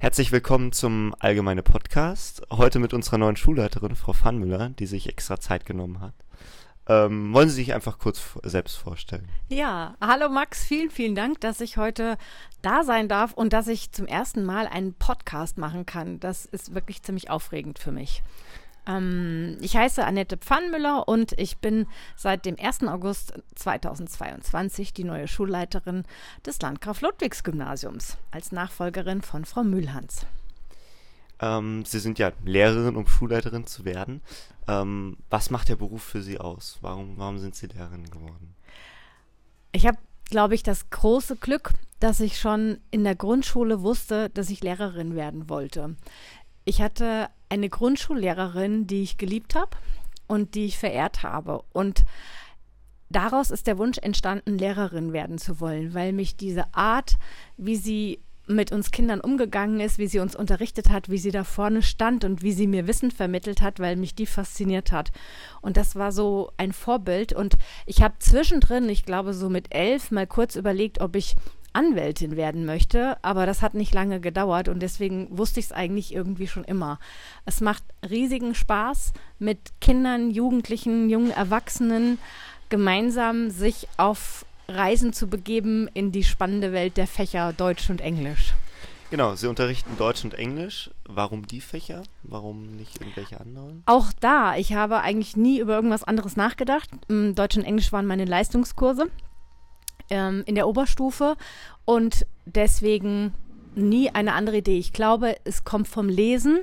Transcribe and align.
Herzlich 0.00 0.30
willkommen 0.30 0.70
zum 0.70 1.12
Allgemeine 1.18 1.64
Podcast. 1.64 2.42
Heute 2.52 2.78
mit 2.78 2.94
unserer 2.94 3.18
neuen 3.18 3.34
Schulleiterin, 3.34 3.96
Frau 3.96 4.12
Pfannmüller, 4.12 4.68
die 4.68 4.86
sich 4.86 5.08
extra 5.08 5.40
Zeit 5.40 5.66
genommen 5.66 6.00
hat. 6.00 6.14
Ähm, 6.86 7.34
wollen 7.34 7.48
Sie 7.48 7.56
sich 7.56 7.74
einfach 7.74 7.98
kurz 7.98 8.22
selbst 8.44 8.76
vorstellen? 8.76 9.28
Ja, 9.48 9.96
hallo 10.00 10.28
Max, 10.28 10.64
vielen, 10.64 10.90
vielen 10.90 11.16
Dank, 11.16 11.40
dass 11.40 11.60
ich 11.60 11.78
heute 11.78 12.16
da 12.62 12.84
sein 12.84 13.08
darf 13.08 13.32
und 13.32 13.52
dass 13.52 13.66
ich 13.66 13.90
zum 13.90 14.06
ersten 14.06 14.44
Mal 14.44 14.68
einen 14.68 14.94
Podcast 14.94 15.58
machen 15.58 15.84
kann. 15.84 16.20
Das 16.20 16.44
ist 16.46 16.76
wirklich 16.76 17.02
ziemlich 17.02 17.28
aufregend 17.28 17.80
für 17.80 17.90
mich. 17.90 18.22
Ähm, 18.88 19.58
ich 19.60 19.76
heiße 19.76 20.04
Annette 20.04 20.38
Pfannmüller 20.38 21.06
und 21.06 21.38
ich 21.38 21.58
bin 21.58 21.86
seit 22.16 22.46
dem 22.46 22.56
1. 22.58 22.84
August 22.84 23.34
2022 23.54 24.94
die 24.94 25.04
neue 25.04 25.28
Schulleiterin 25.28 26.04
des 26.44 26.60
Landgraf-Ludwigs-Gymnasiums 26.60 28.16
als 28.30 28.50
Nachfolgerin 28.50 29.20
von 29.20 29.44
Frau 29.44 29.62
Mühlhans. 29.62 30.26
Ähm, 31.40 31.84
Sie 31.84 32.00
sind 32.00 32.18
ja 32.18 32.32
Lehrerin, 32.44 32.96
um 32.96 33.06
Schulleiterin 33.06 33.66
zu 33.66 33.84
werden. 33.84 34.22
Ähm, 34.66 35.18
was 35.30 35.50
macht 35.50 35.68
der 35.68 35.76
Beruf 35.76 36.02
für 36.02 36.22
Sie 36.22 36.38
aus? 36.38 36.78
Warum, 36.80 37.18
warum 37.18 37.38
sind 37.38 37.54
Sie 37.54 37.66
Lehrerin 37.66 38.10
geworden? 38.10 38.54
Ich 39.72 39.86
habe, 39.86 39.98
glaube 40.24 40.54
ich, 40.54 40.62
das 40.62 40.88
große 40.90 41.36
Glück, 41.36 41.72
dass 42.00 42.20
ich 42.20 42.40
schon 42.40 42.78
in 42.90 43.04
der 43.04 43.14
Grundschule 43.14 43.82
wusste, 43.82 44.30
dass 44.30 44.50
ich 44.50 44.62
Lehrerin 44.62 45.14
werden 45.14 45.48
wollte. 45.48 45.94
Ich 46.64 46.80
hatte 46.82 47.28
eine 47.48 47.68
Grundschullehrerin, 47.68 48.86
die 48.86 49.02
ich 49.02 49.16
geliebt 49.16 49.54
habe 49.54 49.76
und 50.26 50.54
die 50.54 50.66
ich 50.66 50.78
verehrt 50.78 51.22
habe. 51.22 51.62
Und 51.72 52.04
daraus 53.10 53.50
ist 53.50 53.66
der 53.66 53.78
Wunsch 53.78 53.98
entstanden, 53.98 54.58
Lehrerin 54.58 55.12
werden 55.12 55.38
zu 55.38 55.60
wollen, 55.60 55.94
weil 55.94 56.12
mich 56.12 56.36
diese 56.36 56.74
Art, 56.74 57.16
wie 57.56 57.76
sie 57.76 58.20
mit 58.48 58.72
uns 58.72 58.90
Kindern 58.90 59.20
umgegangen 59.20 59.80
ist, 59.80 59.98
wie 59.98 60.06
sie 60.06 60.20
uns 60.20 60.34
unterrichtet 60.34 60.88
hat, 60.90 61.10
wie 61.10 61.18
sie 61.18 61.30
da 61.30 61.44
vorne 61.44 61.82
stand 61.82 62.24
und 62.24 62.42
wie 62.42 62.52
sie 62.52 62.66
mir 62.66 62.86
Wissen 62.86 63.10
vermittelt 63.10 63.60
hat, 63.60 63.78
weil 63.78 63.96
mich 63.96 64.14
die 64.14 64.26
fasziniert 64.26 64.90
hat. 64.90 65.10
Und 65.60 65.76
das 65.76 65.96
war 65.96 66.12
so 66.12 66.50
ein 66.56 66.72
Vorbild. 66.72 67.32
Und 67.32 67.56
ich 67.86 68.02
habe 68.02 68.14
zwischendrin, 68.18 68.88
ich 68.88 69.04
glaube 69.04 69.34
so 69.34 69.50
mit 69.50 69.74
elf, 69.74 70.10
mal 70.10 70.26
kurz 70.26 70.56
überlegt, 70.56 71.00
ob 71.00 71.14
ich 71.14 71.36
Anwältin 71.72 72.36
werden 72.36 72.64
möchte, 72.64 73.16
aber 73.22 73.46
das 73.46 73.62
hat 73.62 73.74
nicht 73.74 73.94
lange 73.94 74.20
gedauert 74.20 74.68
und 74.68 74.80
deswegen 74.80 75.26
wusste 75.36 75.60
ich 75.60 75.66
es 75.66 75.72
eigentlich 75.72 76.14
irgendwie 76.14 76.46
schon 76.46 76.64
immer. 76.64 76.98
Es 77.44 77.60
macht 77.60 77.82
riesigen 78.08 78.54
Spaß, 78.54 79.12
mit 79.38 79.58
Kindern, 79.80 80.30
Jugendlichen, 80.30 81.10
jungen 81.10 81.30
Erwachsenen 81.30 82.18
gemeinsam 82.68 83.50
sich 83.50 83.88
auf 83.96 84.44
Reisen 84.68 85.12
zu 85.12 85.28
begeben 85.28 85.88
in 85.94 86.12
die 86.12 86.24
spannende 86.24 86.72
Welt 86.72 86.96
der 86.96 87.06
Fächer 87.06 87.52
Deutsch 87.52 87.88
und 87.88 88.00
Englisch. 88.00 88.52
Genau, 89.10 89.34
Sie 89.34 89.46
unterrichten 89.46 89.96
Deutsch 89.96 90.22
und 90.24 90.34
Englisch. 90.34 90.90
Warum 91.06 91.46
die 91.46 91.62
Fächer? 91.62 92.02
Warum 92.24 92.76
nicht 92.76 93.00
irgendwelche 93.00 93.40
anderen? 93.40 93.82
Auch 93.86 94.12
da, 94.20 94.56
ich 94.56 94.74
habe 94.74 95.00
eigentlich 95.00 95.34
nie 95.34 95.60
über 95.60 95.74
irgendwas 95.74 96.04
anderes 96.04 96.36
nachgedacht. 96.36 96.90
Mm, 97.08 97.32
Deutsch 97.32 97.56
und 97.56 97.64
Englisch 97.64 97.90
waren 97.90 98.06
meine 98.06 98.26
Leistungskurse 98.26 99.08
ähm, 100.10 100.42
in 100.46 100.54
der 100.54 100.68
Oberstufe 100.68 101.36
und 101.84 102.26
deswegen 102.46 103.34
nie 103.74 104.10
eine 104.10 104.34
andere 104.34 104.58
Idee. 104.58 104.78
Ich 104.78 104.92
glaube, 104.92 105.36
es 105.44 105.64
kommt 105.64 105.88
vom 105.88 106.08
Lesen. 106.08 106.60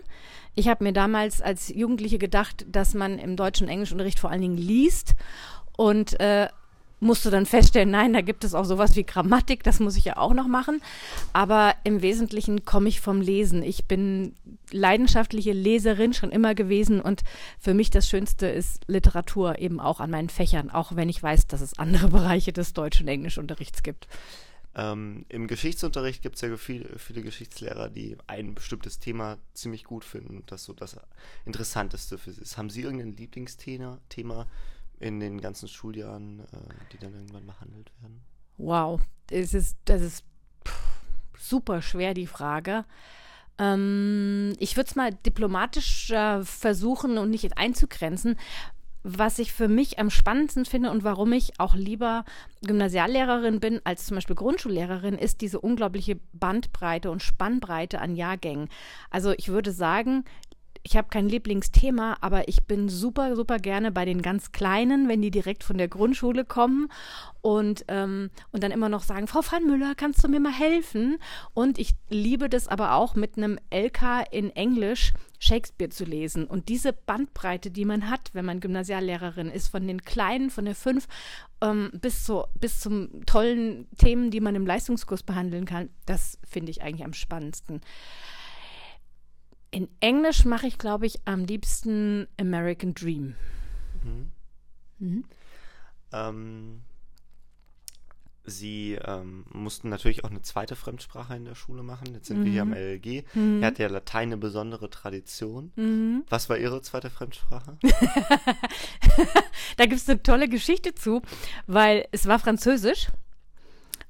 Ich 0.56 0.68
habe 0.68 0.84
mir 0.84 0.94
damals 0.94 1.42
als 1.42 1.70
Jugendliche 1.70 2.18
gedacht, 2.18 2.66
dass 2.70 2.94
man 2.94 3.20
im 3.20 3.36
Deutsch- 3.36 3.62
und 3.62 3.68
Englischunterricht 3.68 4.20
vor 4.20 4.32
allen 4.32 4.42
Dingen 4.42 4.58
liest 4.58 5.16
und 5.78 6.20
äh, 6.20 6.48
musste 7.00 7.30
dann 7.30 7.46
feststellen, 7.46 7.92
nein, 7.92 8.14
da 8.14 8.22
gibt 8.22 8.44
es 8.44 8.54
auch 8.54 8.66
sowas 8.66 8.96
wie 8.96 9.04
Grammatik, 9.04 9.64
das 9.64 9.80
muss 9.80 9.98
ich 9.98 10.06
ja 10.06 10.18
auch 10.18 10.34
noch 10.34 10.48
machen. 10.48 10.82
Aber 11.34 11.76
im 11.84 12.02
Wesentlichen 12.02 12.66
komme 12.66 12.90
ich 12.90 13.02
vom 13.02 13.22
Lesen. 13.22 13.64
Ich 13.64 13.86
bin 13.86 14.34
leidenschaftliche 14.72 15.54
Leserin 15.54 16.14
schon 16.14 16.32
immer 16.32 16.56
gewesen 16.56 17.02
und 17.02 17.24
für 17.60 17.74
mich 17.74 17.90
das 17.90 18.08
Schönste 18.08 18.48
ist 18.48 18.82
Literatur 18.88 19.60
eben 19.60 19.80
auch 19.80 20.00
an 20.00 20.10
meinen 20.10 20.30
Fächern, 20.30 20.70
auch 20.70 20.96
wenn 20.96 21.10
ich 21.10 21.22
weiß, 21.22 21.48
dass 21.48 21.62
es 21.62 21.78
andere 21.78 22.08
Bereiche 22.16 22.54
des 22.54 22.74
Deutsch- 22.74 23.02
und 23.02 23.08
Englischunterrichts 23.08 23.84
gibt. 23.84 24.08
Ähm, 24.78 25.26
Im 25.30 25.48
Geschichtsunterricht 25.48 26.22
gibt 26.22 26.36
es 26.36 26.42
ja 26.42 26.56
viele, 26.58 27.00
viele 27.00 27.22
Geschichtslehrer, 27.22 27.90
die 27.90 28.18
ein 28.28 28.54
bestimmtes 28.54 29.00
Thema 29.00 29.38
ziemlich 29.54 29.86
gut 29.86 30.04
finden 30.04 30.38
und 30.38 30.52
das 30.52 30.66
so 30.66 30.74
das 30.74 31.00
Interessanteste 31.46 32.18
für 32.18 32.34
sie 32.34 32.42
ist. 32.42 32.58
Haben 32.58 32.70
Sie 32.70 32.82
irgendein 32.82 33.16
Lieblingsthema, 33.16 34.00
Thema, 34.10 34.48
in 35.00 35.20
den 35.20 35.42
ganzen 35.42 35.68
Schuljahren, 35.68 36.40
äh, 36.40 36.44
die 36.92 36.98
dann 36.98 37.14
irgendwann 37.14 37.46
behandelt 37.46 37.92
werden? 38.02 38.22
Wow, 38.58 39.02
es 39.30 39.54
ist, 39.54 39.78
das 39.86 40.02
ist 40.02 40.26
super 41.38 41.82
schwer, 41.82 42.14
die 42.14 42.28
Frage. 42.28 42.86
Ähm, 43.58 44.54
ich 44.60 44.76
würde 44.76 44.90
es 44.90 44.96
mal 44.96 45.12
diplomatisch 45.12 46.12
äh, 46.12 46.44
versuchen 46.44 47.18
und 47.18 47.30
nicht 47.30 47.58
einzugrenzen. 47.58 48.38
Was 49.08 49.38
ich 49.38 49.54
für 49.54 49.68
mich 49.68 50.00
am 50.00 50.10
spannendsten 50.10 50.66
finde 50.66 50.90
und 50.90 51.04
warum 51.04 51.32
ich 51.32 51.60
auch 51.60 51.76
lieber 51.76 52.26
Gymnasiallehrerin 52.64 53.60
bin 53.60 53.80
als 53.84 54.08
zum 54.08 54.16
Beispiel 54.16 54.36
Grundschullehrerin, 54.36 55.20
ist 55.20 55.42
diese 55.42 55.62
unglaubliche 55.62 56.20
Bandbreite 56.34 57.12
und 57.12 57.22
Spannbreite 57.22 58.02
an 58.02 58.16
Jahrgängen. 58.16 58.68
Also 59.12 59.32
ich 59.38 59.50
würde 59.50 59.72
sagen, 59.72 60.26
ich 60.86 60.96
habe 60.96 61.08
kein 61.10 61.28
Lieblingsthema, 61.28 62.18
aber 62.22 62.48
ich 62.48 62.66
bin 62.66 62.90
super, 62.90 63.36
super 63.36 63.58
gerne 63.58 63.92
bei 63.92 64.06
den 64.06 64.22
ganz 64.22 64.52
Kleinen, 64.52 65.10
wenn 65.10 65.20
die 65.20 65.32
direkt 65.32 65.64
von 65.64 65.80
der 65.80 65.88
Grundschule 65.88 66.46
kommen 66.46 66.90
und, 67.42 67.86
ähm, 67.88 68.30
und 68.52 68.64
dann 68.64 68.70
immer 68.70 68.88
noch 68.88 69.02
sagen, 69.02 69.26
Frau 69.26 69.40
Van 69.40 69.66
Müller, 69.66 69.96
kannst 69.98 70.24
du 70.24 70.28
mir 70.28 70.40
mal 70.40 70.54
helfen? 70.54 71.18
Und 71.56 71.80
ich 71.80 71.96
liebe 72.10 72.50
das 72.50 72.68
aber 72.68 72.94
auch 72.94 73.16
mit 73.16 73.36
einem 73.36 73.58
LK 73.74 74.26
in 74.30 74.52
Englisch 74.52 75.12
Shakespeare 75.40 75.90
zu 75.90 76.06
lesen. 76.06 76.46
Und 76.46 76.70
diese 76.70 76.94
Bandbreite, 76.94 77.72
die 77.72 77.86
man 77.86 78.08
hat, 78.08 78.30
wenn 78.34 78.46
man 78.46 78.60
Gymnasiallehrerin 78.60 79.50
ist, 79.50 79.70
von 79.70 79.88
den 79.88 80.04
Kleinen, 80.04 80.52
von 80.52 80.66
der 80.66 80.76
fünf 80.76 81.08
ähm, 81.62 81.90
bis, 82.00 82.26
zu, 82.26 82.44
bis 82.60 82.80
zum 82.80 83.26
tollen 83.26 83.88
Themen, 83.98 84.30
die 84.30 84.40
man 84.40 84.54
im 84.54 84.68
Leistungskurs 84.68 85.24
behandeln 85.24 85.66
kann, 85.66 85.90
das 86.06 86.38
finde 86.48 86.70
ich 86.70 86.84
eigentlich 86.84 87.06
am 87.06 87.14
spannendsten. 87.14 87.82
In 89.72 89.90
Englisch 90.00 90.46
mache 90.46 90.68
ich, 90.68 90.78
glaube 90.78 91.06
ich, 91.06 91.20
am 91.26 91.46
liebsten 91.46 92.28
American 92.40 92.94
Dream. 92.94 93.36
Mhm. 94.04 94.32
Mhm. 95.00 95.26
Ähm, 96.14 96.82
Sie 98.48 98.98
ähm, 99.04 99.46
mussten 99.52 99.90
natürlich 99.90 100.24
auch 100.24 100.30
eine 100.30 100.42
zweite 100.42 100.76
Fremdsprache 100.76 101.36
in 101.36 101.46
der 101.46 101.56
Schule 101.56 101.82
machen. 101.82 102.14
Jetzt 102.14 102.28
sind 102.28 102.40
mhm. 102.40 102.46
wir 102.46 102.52
hier 102.52 102.62
am 102.62 102.70
mhm. 102.70 102.76
LLG. 102.76 103.24
Mhm. 103.34 103.62
Er 103.62 103.68
hat 103.68 103.80
ja 103.80 103.88
Latein 103.88 104.30
eine 104.30 104.38
besondere 104.38 104.90
Tradition. 104.90 105.72
Mhm. 105.76 106.24
Was 106.30 106.50
war 106.50 106.58
Ihre 106.58 106.82
zweite 106.82 107.10
Fremdsprache? 107.10 107.78
da 109.78 109.86
gibt 109.86 110.00
es 110.00 110.08
eine 110.08 110.22
tolle 110.22 110.48
Geschichte 110.48 110.94
zu, 110.94 111.22
weil 111.66 112.08
es 112.12 112.28
war 112.28 112.38
Französisch. 112.38 113.08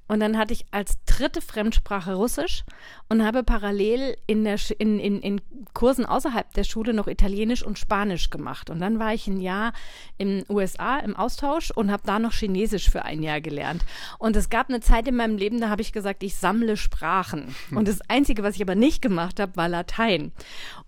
Und 0.08 0.20
dann 0.20 0.38
hatte 0.38 0.54
ich 0.54 0.66
als 0.72 1.04
dritte 1.06 1.42
Fremdsprache 1.42 2.14
Russisch 2.14 2.64
und 3.10 3.26
habe 3.26 3.44
parallel 3.44 4.16
in, 4.28 4.44
der, 4.44 4.58
in, 4.78 5.00
in, 5.00 5.20
in 5.22 5.42
Kursen 5.74 6.06
außerhalb 6.06 6.54
der 6.54 6.64
Schule 6.64 6.94
noch 6.94 7.08
Italienisch 7.08 7.64
und 7.64 7.80
Spanisch 7.80 8.30
gemacht. 8.30 8.70
Und 8.70 8.80
dann 8.80 9.00
war 9.00 9.14
ich 9.14 9.28
ein 9.28 9.40
Jahr 9.42 9.74
in 10.18 10.28
den 10.28 10.46
USA 10.50 11.00
im 11.00 11.16
Austausch 11.16 11.72
und 11.72 11.92
habe 11.92 12.04
da 12.06 12.20
noch 12.20 12.34
Chinesisch 12.34 12.90
für 12.90 13.04
ein 13.04 13.24
Jahr 13.24 13.42
gelernt. 13.42 13.84
Und 14.20 14.36
es 14.36 14.50
gab 14.50 14.70
eine 14.70 14.80
Zeit 14.80 15.08
in 15.08 15.16
meinem 15.16 15.38
Leben, 15.38 15.60
da 15.60 15.70
habe 15.70 15.82
ich 15.82 15.92
gesagt, 15.92 16.22
ich 16.22 16.36
sammle 16.36 16.78
Sprachen. 16.78 17.56
Hm. 17.70 17.78
Und 17.78 17.88
das 17.88 18.02
Einzige, 18.08 18.44
was 18.44 18.56
ich 18.56 18.62
aber 18.62 18.76
nicht 18.76 19.02
gemacht 19.02 19.40
habe, 19.40 19.56
war 19.56 19.70
Latein. 19.70 20.32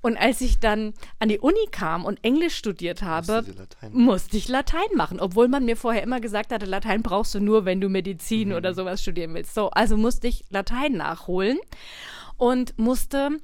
Und 0.01 0.17
als 0.17 0.41
ich 0.41 0.59
dann 0.59 0.94
an 1.19 1.29
die 1.29 1.39
Uni 1.39 1.67
kam 1.72 2.06
und 2.06 2.23
Englisch 2.23 2.56
studiert 2.56 3.01
habe, 3.01 3.44
musste 3.91 4.38
ich 4.38 4.47
Latein 4.47 4.88
machen, 4.95 5.19
obwohl 5.19 5.47
man 5.47 5.66
mir 5.66 5.75
vorher 5.75 6.03
immer 6.03 6.22
gesagt 6.22 6.51
hatte, 6.51 6.66
Latein 6.66 7.01
brauchst 7.01 7.33
du 7.33 7.39
nur, 7.39 7.66
wenn 7.66 7.81
du 7.81 7.89
Medizin 7.89 8.50
mhm. 8.50 8.56
oder 8.56 8.73
sowas 8.73 9.06
studieren 9.07 9.34
willst. 9.34 9.53
So, 9.53 9.69
also 9.69 9.95
musste 9.95 10.28
ich 10.28 10.44
Latein 10.50 10.94
nachholen 10.94 11.57
und 12.38 12.78
musste 12.78 13.40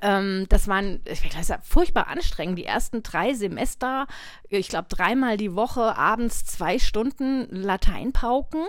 ähm, 0.00 0.46
das 0.48 0.68
waren, 0.68 1.00
ich 1.04 1.22
weiß, 1.22 1.52
furchtbar 1.62 2.06
anstrengend. 2.08 2.58
Die 2.58 2.64
ersten 2.64 3.02
drei 3.02 3.34
Semester, 3.34 4.06
ich 4.48 4.68
glaube 4.68 4.88
dreimal 4.88 5.36
die 5.36 5.54
Woche 5.54 5.96
abends 5.96 6.44
zwei 6.44 6.78
Stunden 6.78 7.46
Latein 7.50 8.12
pauken. 8.12 8.66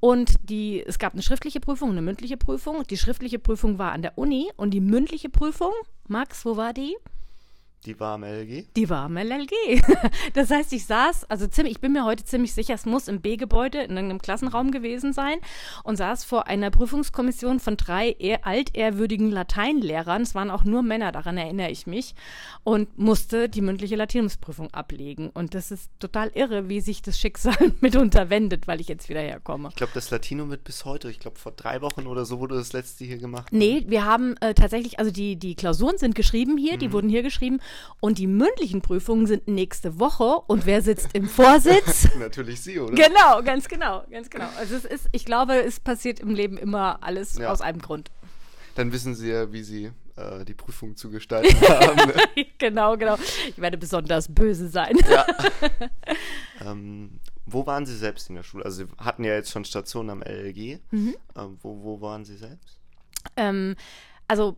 Und 0.00 0.34
die, 0.42 0.82
es 0.84 0.98
gab 0.98 1.12
eine 1.12 1.22
schriftliche 1.22 1.60
Prüfung, 1.60 1.90
eine 1.90 2.02
mündliche 2.02 2.38
Prüfung. 2.38 2.84
Die 2.88 2.96
schriftliche 2.96 3.38
Prüfung 3.38 3.78
war 3.78 3.92
an 3.92 4.02
der 4.02 4.16
Uni 4.16 4.50
und 4.56 4.70
die 4.70 4.80
mündliche 4.80 5.28
Prüfung, 5.28 5.72
Max, 6.08 6.46
wo 6.46 6.56
war 6.56 6.72
die? 6.72 6.96
Die 7.84 7.98
war 7.98 8.14
am 8.14 8.22
LLG? 8.22 8.66
Die 8.76 8.88
war 8.88 9.06
am 9.06 9.16
LLG. 9.16 9.50
Das 10.34 10.50
heißt, 10.50 10.72
ich 10.72 10.86
saß, 10.86 11.24
also 11.24 11.46
ziemlich, 11.46 11.74
ich 11.74 11.80
bin 11.80 11.92
mir 11.92 12.04
heute 12.04 12.24
ziemlich 12.24 12.54
sicher, 12.54 12.74
es 12.74 12.86
muss 12.86 13.08
im 13.08 13.20
B-Gebäude 13.20 13.78
in 13.78 13.90
irgendeinem 13.90 14.20
Klassenraum 14.20 14.70
gewesen 14.70 15.12
sein 15.12 15.38
und 15.84 15.96
saß 15.96 16.24
vor 16.24 16.46
einer 16.46 16.70
Prüfungskommission 16.70 17.60
von 17.60 17.76
drei 17.76 18.10
eher 18.12 18.46
altehrwürdigen 18.46 19.30
Lateinlehrern. 19.30 20.22
Es 20.22 20.34
waren 20.34 20.50
auch 20.50 20.64
nur 20.64 20.82
Männer, 20.82 21.12
daran 21.12 21.36
erinnere 21.36 21.70
ich 21.70 21.86
mich, 21.86 22.14
und 22.62 22.96
musste 22.98 23.48
die 23.48 23.60
mündliche 23.60 23.96
Latinumsprüfung 23.96 24.72
ablegen. 24.72 25.30
Und 25.30 25.54
das 25.54 25.70
ist 25.70 25.90
total 25.98 26.30
irre, 26.34 26.68
wie 26.68 26.80
sich 26.80 27.02
das 27.02 27.18
Schicksal 27.18 27.72
mitunter 27.80 28.30
wendet, 28.30 28.66
weil 28.66 28.80
ich 28.80 28.88
jetzt 28.88 29.08
wieder 29.08 29.20
herkomme. 29.20 29.68
Ich 29.70 29.76
glaube, 29.76 29.92
das 29.94 30.10
Latinum 30.10 30.50
wird 30.50 30.64
bis 30.64 30.84
heute, 30.84 31.10
ich 31.10 31.20
glaube, 31.20 31.38
vor 31.38 31.52
drei 31.52 31.80
Wochen 31.82 32.06
oder 32.06 32.24
so 32.24 32.38
wurde 32.38 32.54
das 32.54 32.72
letzte 32.72 33.04
hier 33.04 33.18
gemacht. 33.18 33.48
Nee, 33.52 33.84
wir 33.88 34.04
haben 34.04 34.36
äh, 34.40 34.54
tatsächlich, 34.54 34.98
also 34.98 35.10
die, 35.10 35.36
die 35.36 35.56
Klausuren 35.56 35.98
sind 35.98 36.14
geschrieben 36.14 36.56
hier, 36.56 36.76
die 36.76 36.92
wurden 36.92 37.08
hier 37.08 37.22
geschrieben 37.22 37.60
und 38.00 38.18
die 38.18 38.26
mündlichen 38.26 38.82
Prüfungen 38.82 39.26
sind 39.26 39.48
nächste 39.48 39.98
Woche. 39.98 40.40
Und 40.46 40.66
wer 40.66 40.82
sitzt 40.82 41.10
im 41.14 41.28
Vorsitz? 41.28 42.08
Natürlich 42.18 42.60
Sie, 42.60 42.78
oder? 42.78 42.94
genau, 42.94 43.42
ganz 43.42 43.68
genau, 43.68 44.04
ganz 44.10 44.28
genau. 44.30 44.48
Also 44.58 44.74
es 44.76 44.84
ist, 44.84 45.08
ich 45.12 45.24
glaube, 45.24 45.54
es 45.62 45.80
passiert 45.80 46.20
im 46.20 46.30
Leben 46.34 46.56
immer 46.58 47.02
alles 47.02 47.38
Ja. 47.38 47.50
aus 47.52 47.60
einem 47.60 47.80
Grund. 47.80 48.10
Dann 48.74 48.90
wissen 48.92 49.14
Sie 49.14 49.28
ja, 49.30 49.52
wie 49.52 49.62
Sie 49.62 49.90
äh, 50.16 50.44
die 50.44 50.54
Prüfung 50.54 50.96
zu 50.96 51.10
gestalten 51.10 51.54
haben. 51.68 51.96
ne? 52.08 52.46
genau, 52.58 52.96
genau. 52.96 53.16
Ich 53.48 53.58
werde 53.60 53.76
besonders 53.78 54.32
böse 54.32 54.68
sein. 54.68 54.96
ja. 55.10 55.26
ähm, 56.64 57.20
wo 57.46 57.66
waren 57.66 57.86
Sie 57.86 57.96
selbst 57.96 58.28
in 58.28 58.36
der 58.36 58.42
Schule? 58.42 58.64
Also 58.64 58.84
Sie 58.84 58.90
hatten 58.98 59.24
ja 59.24 59.34
jetzt 59.34 59.50
schon 59.50 59.64
Stationen 59.64 60.10
am 60.10 60.22
LLG. 60.22 60.78
Mhm. 60.90 61.14
Ähm, 61.36 61.58
wo, 61.62 61.82
wo 61.82 62.00
waren 62.00 62.24
Sie 62.24 62.36
selbst? 62.36 62.78
Ähm, 63.36 63.74
also 64.28 64.56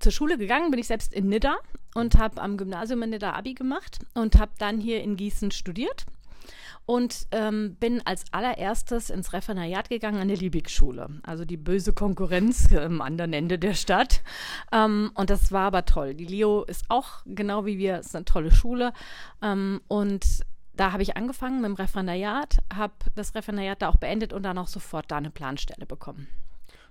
zur 0.00 0.12
Schule 0.12 0.38
gegangen 0.38 0.70
bin 0.70 0.80
ich 0.80 0.86
selbst 0.86 1.12
in 1.12 1.28
Nidda 1.28 1.56
und 1.94 2.18
habe 2.18 2.40
am 2.40 2.56
Gymnasium 2.56 3.02
in 3.02 3.10
Nidda 3.10 3.32
Abi 3.32 3.54
gemacht 3.54 3.98
und 4.14 4.38
habe 4.38 4.52
dann 4.58 4.80
hier 4.80 5.02
in 5.02 5.16
Gießen 5.16 5.50
studiert 5.50 6.06
und 6.84 7.26
ähm, 7.32 7.76
bin 7.80 8.00
als 8.06 8.24
allererstes 8.32 9.10
ins 9.10 9.32
Referendariat 9.32 9.88
gegangen 9.88 10.20
an 10.20 10.28
der 10.28 10.36
Liebig-Schule, 10.36 11.20
also 11.24 11.44
die 11.44 11.56
böse 11.56 11.92
Konkurrenz 11.92 12.72
am 12.72 13.00
anderen 13.00 13.32
Ende 13.32 13.58
der 13.58 13.74
Stadt. 13.74 14.22
Ähm, 14.72 15.10
und 15.14 15.30
das 15.30 15.50
war 15.50 15.66
aber 15.66 15.84
toll. 15.84 16.14
Die 16.14 16.26
Leo 16.26 16.62
ist 16.62 16.84
auch 16.88 17.22
genau 17.26 17.66
wie 17.66 17.78
wir, 17.78 17.98
ist 17.98 18.14
eine 18.14 18.24
tolle 18.24 18.54
Schule 18.54 18.92
ähm, 19.42 19.80
und 19.88 20.24
da 20.74 20.92
habe 20.92 21.02
ich 21.02 21.16
angefangen 21.16 21.62
mit 21.62 21.70
dem 21.70 21.74
Referendariat, 21.74 22.58
habe 22.72 22.92
das 23.14 23.34
Referendariat 23.34 23.80
da 23.80 23.88
auch 23.88 23.96
beendet 23.96 24.32
und 24.32 24.42
dann 24.42 24.58
auch 24.58 24.68
sofort 24.68 25.10
da 25.10 25.16
eine 25.16 25.30
Planstelle 25.30 25.86
bekommen. 25.86 26.28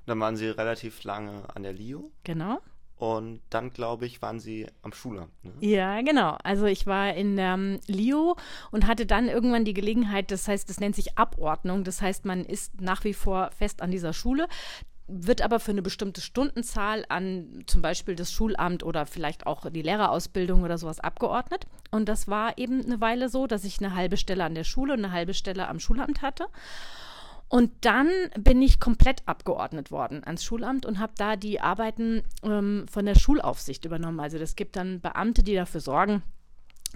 Dann 0.07 0.19
waren 0.19 0.35
Sie 0.35 0.47
relativ 0.47 1.03
lange 1.03 1.43
an 1.55 1.63
der 1.63 1.73
LIO. 1.73 2.11
Genau. 2.23 2.59
Und 2.97 3.41
dann, 3.49 3.71
glaube 3.71 4.05
ich, 4.05 4.21
waren 4.21 4.39
Sie 4.39 4.67
am 4.81 4.93
Schulamt. 4.93 5.31
Ne? 5.43 5.51
Ja, 5.59 6.01
genau. 6.01 6.37
Also 6.43 6.65
ich 6.65 6.87
war 6.87 7.13
in 7.13 7.37
ähm, 7.37 7.79
Lio 7.87 8.37
und 8.71 8.87
hatte 8.87 9.05
dann 9.05 9.27
irgendwann 9.27 9.65
die 9.65 9.73
Gelegenheit, 9.73 10.31
das 10.31 10.47
heißt, 10.47 10.69
das 10.69 10.79
nennt 10.79 10.95
sich 10.95 11.17
Abordnung. 11.17 11.83
Das 11.83 12.01
heißt, 12.01 12.23
man 12.23 12.45
ist 12.45 12.79
nach 12.79 13.03
wie 13.03 13.13
vor 13.13 13.51
fest 13.51 13.81
an 13.81 13.91
dieser 13.91 14.13
Schule, 14.13 14.47
wird 15.07 15.41
aber 15.41 15.59
für 15.59 15.71
eine 15.71 15.81
bestimmte 15.81 16.21
Stundenzahl 16.21 17.05
an 17.09 17.63
zum 17.67 17.81
Beispiel 17.81 18.15
das 18.15 18.31
Schulamt 18.31 18.83
oder 18.83 19.05
vielleicht 19.05 19.45
auch 19.45 19.69
die 19.69 19.81
Lehrerausbildung 19.81 20.63
oder 20.63 20.77
sowas 20.77 20.99
abgeordnet. 20.99 21.67
Und 21.91 22.09
das 22.09 22.27
war 22.27 22.57
eben 22.57 22.83
eine 22.83 23.01
Weile 23.01 23.29
so, 23.29 23.45
dass 23.45 23.65
ich 23.65 23.79
eine 23.79 23.95
halbe 23.95 24.17
Stelle 24.17 24.43
an 24.43 24.55
der 24.55 24.63
Schule 24.63 24.93
und 24.93 25.03
eine 25.03 25.13
halbe 25.13 25.33
Stelle 25.33 25.67
am 25.67 25.79
Schulamt 25.79 26.21
hatte. 26.21 26.47
Und 27.47 27.71
dann 27.81 28.09
bin 28.37 28.61
ich 28.61 28.79
komplett 28.79 29.21
abgeordnet 29.27 29.91
worden 29.91 30.23
ans 30.23 30.43
Schulamt 30.43 30.85
und 30.85 30.99
habe 30.99 31.13
da 31.17 31.35
die 31.35 31.61
Arbeiten 31.61 32.23
ähm, 32.43 32.85
von 32.89 33.05
der 33.05 33.15
Schulaufsicht 33.15 33.85
übernommen. 33.85 34.19
Also 34.19 34.37
es 34.37 34.55
gibt 34.55 34.75
dann 34.75 34.99
Beamte, 34.99 35.43
die 35.43 35.53
dafür 35.53 35.79
sorgen, 35.79 36.23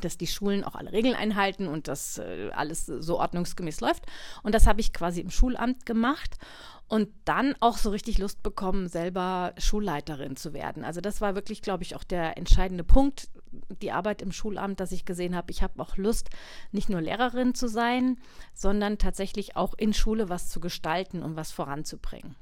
dass 0.02 0.18
die 0.18 0.28
Schulen 0.28 0.64
auch 0.64 0.76
alle 0.76 0.92
Regeln 0.92 1.16
einhalten 1.16 1.68
und 1.68 1.88
dass 1.88 2.18
äh, 2.18 2.50
alles 2.54 2.86
so 2.86 3.20
ordnungsgemäß 3.20 3.82
läuft. 3.82 4.06
Und 4.44 4.56
das 4.56 4.66
habe 4.66 4.82
ich 4.82 4.94
quasi 4.94 5.22
im 5.22 5.30
Schulamt 5.30 5.86
gemacht 5.86 6.38
und 6.88 7.10
dann 7.26 7.56
auch 7.60 7.78
so 7.78 7.92
richtig 7.92 8.18
Lust 8.18 8.42
bekommen, 8.42 8.88
selber 8.88 9.54
Schulleiterin 9.58 10.36
zu 10.36 10.54
werden. 10.54 10.84
Also 10.84 11.02
das 11.02 11.22
war 11.22 11.36
wirklich, 11.36 11.62
glaube 11.62 11.84
ich, 11.84 11.96
auch 11.96 12.04
der 12.04 12.38
entscheidende 12.38 12.84
Punkt, 12.84 13.30
die 13.82 13.92
Arbeit 13.92 14.22
im 14.22 14.32
Schulamt, 14.32 14.80
dass 14.80 14.92
ich 14.92 15.06
gesehen 15.06 15.36
habe, 15.36 15.52
ich 15.52 15.64
habe 15.64 15.82
auch 15.82 15.98
Lust, 15.98 16.30
nicht 16.72 16.90
nur 16.90 17.02
Lehrerin 17.02 17.56
zu 17.56 17.68
sein, 17.68 18.18
sondern 18.54 18.98
tatsächlich 18.98 19.56
auch 19.56 19.74
in 19.76 19.94
Schule 19.94 20.30
was 20.30 20.50
zu 20.50 20.60
gestalten 20.60 21.24
und 21.24 21.36
was 21.36 21.52
voranzubringen. 21.52 22.36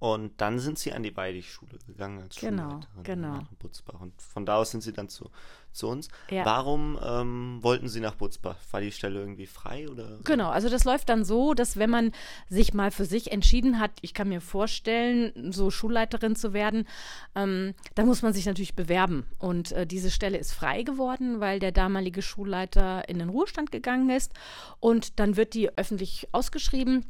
Und 0.00 0.40
dann 0.40 0.58
sind 0.58 0.78
Sie 0.78 0.94
an 0.94 1.02
die 1.02 1.14
Weidig-Schule 1.14 1.78
gegangen 1.86 2.22
als 2.22 2.36
Genau, 2.36 2.70
Schulleiterin 2.70 3.02
genau. 3.04 3.34
nach 3.34 3.52
Butzbach. 3.58 4.00
Und 4.00 4.20
von 4.20 4.46
da 4.46 4.56
aus 4.56 4.70
sind 4.70 4.80
Sie 4.80 4.94
dann 4.94 5.10
zu, 5.10 5.30
zu 5.72 5.88
uns. 5.88 6.08
Ja. 6.30 6.46
Warum 6.46 6.98
ähm, 7.02 7.58
wollten 7.60 7.86
Sie 7.86 8.00
nach 8.00 8.14
Butzbach? 8.14 8.56
War 8.70 8.80
die 8.80 8.92
Stelle 8.92 9.20
irgendwie 9.20 9.44
frei? 9.44 9.90
Oder? 9.90 10.18
Genau, 10.24 10.48
also 10.48 10.70
das 10.70 10.84
läuft 10.84 11.10
dann 11.10 11.22
so, 11.22 11.52
dass 11.52 11.76
wenn 11.76 11.90
man 11.90 12.12
sich 12.48 12.72
mal 12.72 12.90
für 12.90 13.04
sich 13.04 13.30
entschieden 13.30 13.78
hat, 13.78 13.90
ich 14.00 14.14
kann 14.14 14.30
mir 14.30 14.40
vorstellen, 14.40 15.52
so 15.52 15.70
Schulleiterin 15.70 16.34
zu 16.34 16.54
werden, 16.54 16.88
ähm, 17.34 17.74
dann 17.94 18.06
muss 18.06 18.22
man 18.22 18.32
sich 18.32 18.46
natürlich 18.46 18.74
bewerben. 18.74 19.26
Und 19.38 19.72
äh, 19.72 19.86
diese 19.86 20.10
Stelle 20.10 20.38
ist 20.38 20.52
frei 20.52 20.82
geworden, 20.82 21.40
weil 21.40 21.58
der 21.58 21.72
damalige 21.72 22.22
Schulleiter 22.22 23.06
in 23.06 23.18
den 23.18 23.28
Ruhestand 23.28 23.70
gegangen 23.70 24.08
ist. 24.08 24.32
Und 24.80 25.20
dann 25.20 25.36
wird 25.36 25.52
die 25.52 25.76
öffentlich 25.76 26.28
ausgeschrieben. 26.32 27.04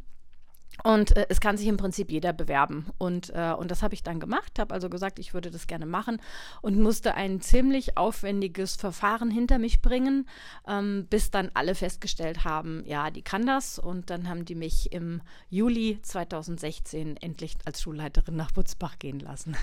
Und 0.85 1.17
äh, 1.17 1.27
es 1.29 1.41
kann 1.41 1.57
sich 1.57 1.67
im 1.67 1.77
Prinzip 1.77 2.11
jeder 2.11 2.33
bewerben. 2.33 2.87
Und, 2.99 3.31
äh, 3.31 3.53
und 3.57 3.71
das 3.71 3.83
habe 3.83 3.95
ich 3.95 4.03
dann 4.03 4.21
gemacht, 4.21 4.59
habe 4.59 4.75
also 4.75 4.89
gesagt, 4.89 5.19
ich 5.19 5.35
würde 5.35 5.51
das 5.51 5.67
gerne 5.67 5.87
machen 5.87 6.21
und 6.63 6.79
musste 6.79 7.15
ein 7.15 7.41
ziemlich 7.41 7.97
aufwendiges 7.97 8.77
Verfahren 8.77 9.31
hinter 9.31 9.59
mich 9.59 9.83
bringen, 9.83 10.29
ähm, 10.67 11.07
bis 11.11 11.31
dann 11.31 11.51
alle 11.55 11.75
festgestellt 11.75 12.45
haben, 12.45 12.83
ja, 12.87 13.11
die 13.11 13.23
kann 13.23 13.47
das. 13.47 13.79
Und 13.79 14.11
dann 14.11 14.29
haben 14.29 14.45
die 14.45 14.55
mich 14.55 14.93
im 14.93 15.21
Juli 15.49 15.99
2016 16.03 17.17
endlich 17.19 17.57
als 17.65 17.83
Schulleiterin 17.83 18.37
nach 18.37 18.53
Butzbach 18.53 18.99
gehen 18.99 19.21
lassen. 19.21 19.57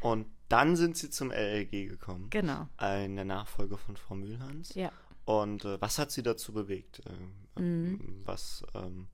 Und 0.00 0.26
dann 0.48 0.76
sind 0.76 0.96
Sie 0.96 1.10
zum 1.10 1.30
LLG 1.30 1.88
gekommen. 1.88 2.26
Genau. 2.30 2.66
In 3.04 3.16
der 3.16 3.24
Nachfolge 3.24 3.78
von 3.78 3.96
Frau 3.96 4.14
Mühlhans. 4.14 4.74
Ja. 4.74 4.90
Und 5.24 5.64
äh, 5.64 5.80
was 5.80 5.98
hat 5.98 6.10
Sie 6.10 6.22
dazu 6.22 6.52
bewegt? 6.52 7.00
Ähm, 7.06 7.32
Mhm. 7.54 8.22
was, 8.24 8.64
ähm, 8.74 9.08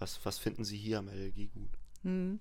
was, 0.00 0.24
was 0.24 0.38
finden 0.38 0.64
Sie 0.64 0.76
hier 0.76 0.98
am 0.98 1.08
LLG 1.08 1.52
gut? 1.52 1.70
Mhm. 2.02 2.40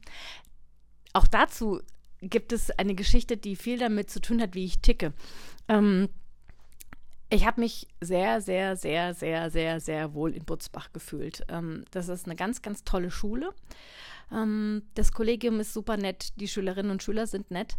Auch 1.13 1.27
dazu 1.27 1.81
gibt 2.21 2.51
es 2.53 2.71
eine 2.71 2.95
Geschichte, 2.95 3.37
die 3.37 3.55
viel 3.55 3.77
damit 3.77 4.09
zu 4.09 4.21
tun 4.21 4.41
hat, 4.41 4.55
wie 4.55 4.65
ich 4.65 4.79
ticke. 4.79 5.13
Ähm, 5.67 6.09
ich 7.29 7.45
habe 7.45 7.61
mich 7.61 7.87
sehr, 8.01 8.41
sehr, 8.41 8.75
sehr, 8.75 9.13
sehr, 9.13 9.51
sehr, 9.51 9.79
sehr 9.79 10.13
wohl 10.13 10.33
in 10.33 10.45
Butzbach 10.45 10.91
gefühlt. 10.91 11.43
Ähm, 11.47 11.85
das 11.91 12.09
ist 12.09 12.25
eine 12.25 12.35
ganz, 12.35 12.61
ganz 12.61 12.83
tolle 12.83 13.11
Schule. 13.11 13.53
Ähm, 14.31 14.83
das 14.95 15.11
Kollegium 15.11 15.59
ist 15.59 15.73
super 15.73 15.97
nett, 15.97 16.29
die 16.37 16.47
Schülerinnen 16.47 16.91
und 16.91 17.03
Schüler 17.03 17.27
sind 17.27 17.51
nett. 17.51 17.75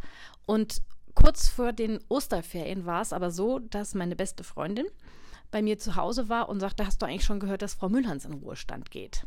Und 0.47 0.83
kurz 1.15 1.49
vor 1.49 1.73
den 1.73 1.99
Osterferien 2.09 2.87
war 2.87 3.03
es 3.03 3.13
aber 3.13 3.31
so, 3.31 3.59
dass 3.59 3.95
meine 3.95 4.17
beste 4.17 4.45
Freundin 4.45 4.87
bei 5.51 5.63
mir 5.63 5.79
zu 5.79 5.97
Hause 5.97 6.29
war 6.29 6.49
und 6.49 6.61
sagte, 6.61 6.87
hast 6.87 7.03
du 7.03 7.07
eigentlich 7.07 7.25
schon 7.25 7.41
gehört, 7.41 7.63
dass 7.63 7.75
Frau 7.75 7.89
Müllhans 7.89 8.25
in 8.25 8.35
Ruhestand 8.35 8.91
geht? 8.91 9.27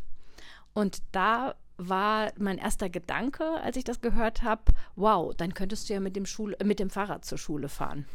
Und 0.73 0.99
da 1.11 1.55
war 1.77 2.31
mein 2.37 2.57
erster 2.57 2.89
Gedanke, 2.89 3.45
als 3.61 3.77
ich 3.77 3.83
das 3.83 4.01
gehört 4.01 4.43
habe, 4.43 4.63
wow, 4.95 5.33
dann 5.35 5.53
könntest 5.53 5.89
du 5.89 5.93
ja 5.93 5.99
mit 5.99 6.15
dem, 6.15 6.25
Schul 6.25 6.55
mit 6.63 6.79
dem 6.79 6.89
Fahrrad 6.89 7.25
zur 7.25 7.37
Schule 7.37 7.69
fahren. 7.69 8.05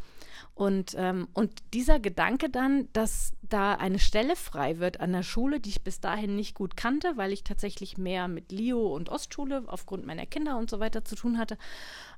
Und, 0.54 0.94
ähm, 0.96 1.28
und 1.34 1.62
dieser 1.72 2.00
Gedanke 2.00 2.50
dann, 2.50 2.88
dass 2.92 3.32
da 3.42 3.74
eine 3.74 3.98
Stelle 4.00 4.34
frei 4.34 4.78
wird 4.78 5.00
an 5.00 5.12
der 5.12 5.22
Schule, 5.22 5.60
die 5.60 5.70
ich 5.70 5.84
bis 5.84 6.00
dahin 6.00 6.34
nicht 6.34 6.54
gut 6.54 6.76
kannte, 6.76 7.16
weil 7.16 7.32
ich 7.32 7.44
tatsächlich 7.44 7.96
mehr 7.96 8.26
mit 8.26 8.50
Lio 8.50 8.94
und 8.94 9.08
Ostschule 9.08 9.64
aufgrund 9.66 10.04
meiner 10.04 10.26
Kinder 10.26 10.58
und 10.58 10.68
so 10.68 10.80
weiter 10.80 11.04
zu 11.04 11.14
tun 11.14 11.38
hatte, 11.38 11.58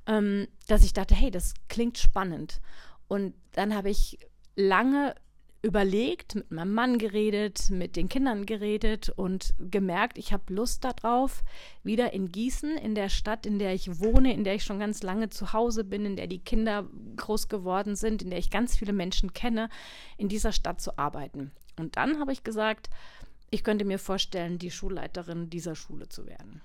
ähm, 0.07 0.47
dass 0.67 0.83
ich 0.83 0.93
dachte, 0.93 1.13
hey, 1.13 1.29
das 1.29 1.53
klingt 1.69 1.97
spannend. 1.99 2.61
Und 3.07 3.35
dann 3.51 3.75
habe 3.75 3.89
ich 3.89 4.17
lange 4.55 5.13
überlegt, 5.61 6.35
mit 6.35 6.51
meinem 6.51 6.73
Mann 6.73 6.97
geredet, 6.97 7.69
mit 7.69 7.95
den 7.95 8.09
Kindern 8.09 8.45
geredet 8.45 9.09
und 9.09 9.53
gemerkt, 9.59 10.17
ich 10.17 10.33
habe 10.33 10.53
Lust 10.53 10.83
darauf, 10.83 11.43
wieder 11.83 12.13
in 12.13 12.31
Gießen, 12.31 12.77
in 12.77 12.95
der 12.95 13.09
Stadt, 13.09 13.45
in 13.45 13.59
der 13.59 13.73
ich 13.73 13.99
wohne, 13.99 14.33
in 14.33 14.43
der 14.43 14.55
ich 14.55 14.63
schon 14.63 14.79
ganz 14.79 15.03
lange 15.03 15.29
zu 15.29 15.53
Hause 15.53 15.83
bin, 15.83 16.05
in 16.05 16.15
der 16.15 16.27
die 16.27 16.39
Kinder 16.39 16.89
groß 17.15 17.47
geworden 17.47 17.95
sind, 17.95 18.23
in 18.23 18.31
der 18.31 18.39
ich 18.39 18.49
ganz 18.49 18.75
viele 18.75 18.93
Menschen 18.93 19.33
kenne, 19.33 19.69
in 20.17 20.29
dieser 20.29 20.51
Stadt 20.51 20.81
zu 20.81 20.97
arbeiten. 20.97 21.51
Und 21.77 21.95
dann 21.95 22.19
habe 22.19 22.33
ich 22.33 22.43
gesagt, 22.43 22.89
ich 23.51 23.63
könnte 23.63 23.85
mir 23.85 23.99
vorstellen, 23.99 24.57
die 24.57 24.71
Schulleiterin 24.71 25.49
dieser 25.49 25.75
Schule 25.75 26.09
zu 26.09 26.25
werden. 26.25 26.61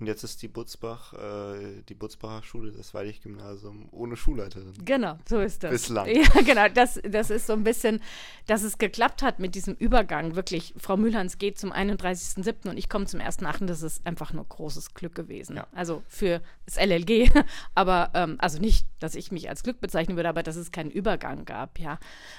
Und 0.00 0.06
jetzt 0.06 0.24
ist 0.24 0.40
die 0.40 0.48
Butzbach, 0.48 1.12
äh, 1.12 1.82
die 1.88 1.94
Butzbacher 1.94 2.42
Schule, 2.42 2.72
das 2.72 2.94
Weidig-Gymnasium, 2.94 3.88
ohne 3.92 4.16
Schulleiterin. 4.16 4.72
Genau, 4.82 5.18
so 5.28 5.40
ist 5.40 5.62
das. 5.62 5.70
Bislang. 5.70 6.08
Ja, 6.10 6.40
genau. 6.42 6.68
Das, 6.68 6.98
das 7.02 7.28
ist 7.28 7.46
so 7.46 7.52
ein 7.52 7.64
bisschen, 7.64 8.00
dass 8.46 8.62
es 8.62 8.78
geklappt 8.78 9.22
hat 9.22 9.38
mit 9.38 9.54
diesem 9.54 9.74
Übergang. 9.74 10.36
Wirklich, 10.36 10.74
Frau 10.78 10.96
Mühlhans 10.96 11.36
geht 11.36 11.58
zum 11.58 11.72
31.07. 11.72 12.70
und 12.70 12.78
ich 12.78 12.88
komme 12.88 13.04
zum 13.06 13.20
1.08. 13.20 13.66
Das 13.66 13.82
ist 13.82 14.06
einfach 14.06 14.32
nur 14.32 14.44
großes 14.44 14.94
Glück 14.94 15.14
gewesen. 15.14 15.56
Ja. 15.56 15.66
Also 15.74 16.02
für 16.08 16.40
das 16.64 16.76
LLG. 16.76 17.30
Aber, 17.74 18.10
ähm, 18.14 18.36
also 18.38 18.58
nicht, 18.58 18.86
dass 19.00 19.14
ich 19.14 19.30
mich 19.30 19.50
als 19.50 19.62
Glück 19.62 19.80
bezeichnen 19.80 20.16
würde, 20.16 20.30
aber 20.30 20.42
dass 20.42 20.56
es 20.56 20.72
keinen 20.72 20.90
Übergang 20.90 21.44
gab, 21.44 21.78
ja. 21.78 21.98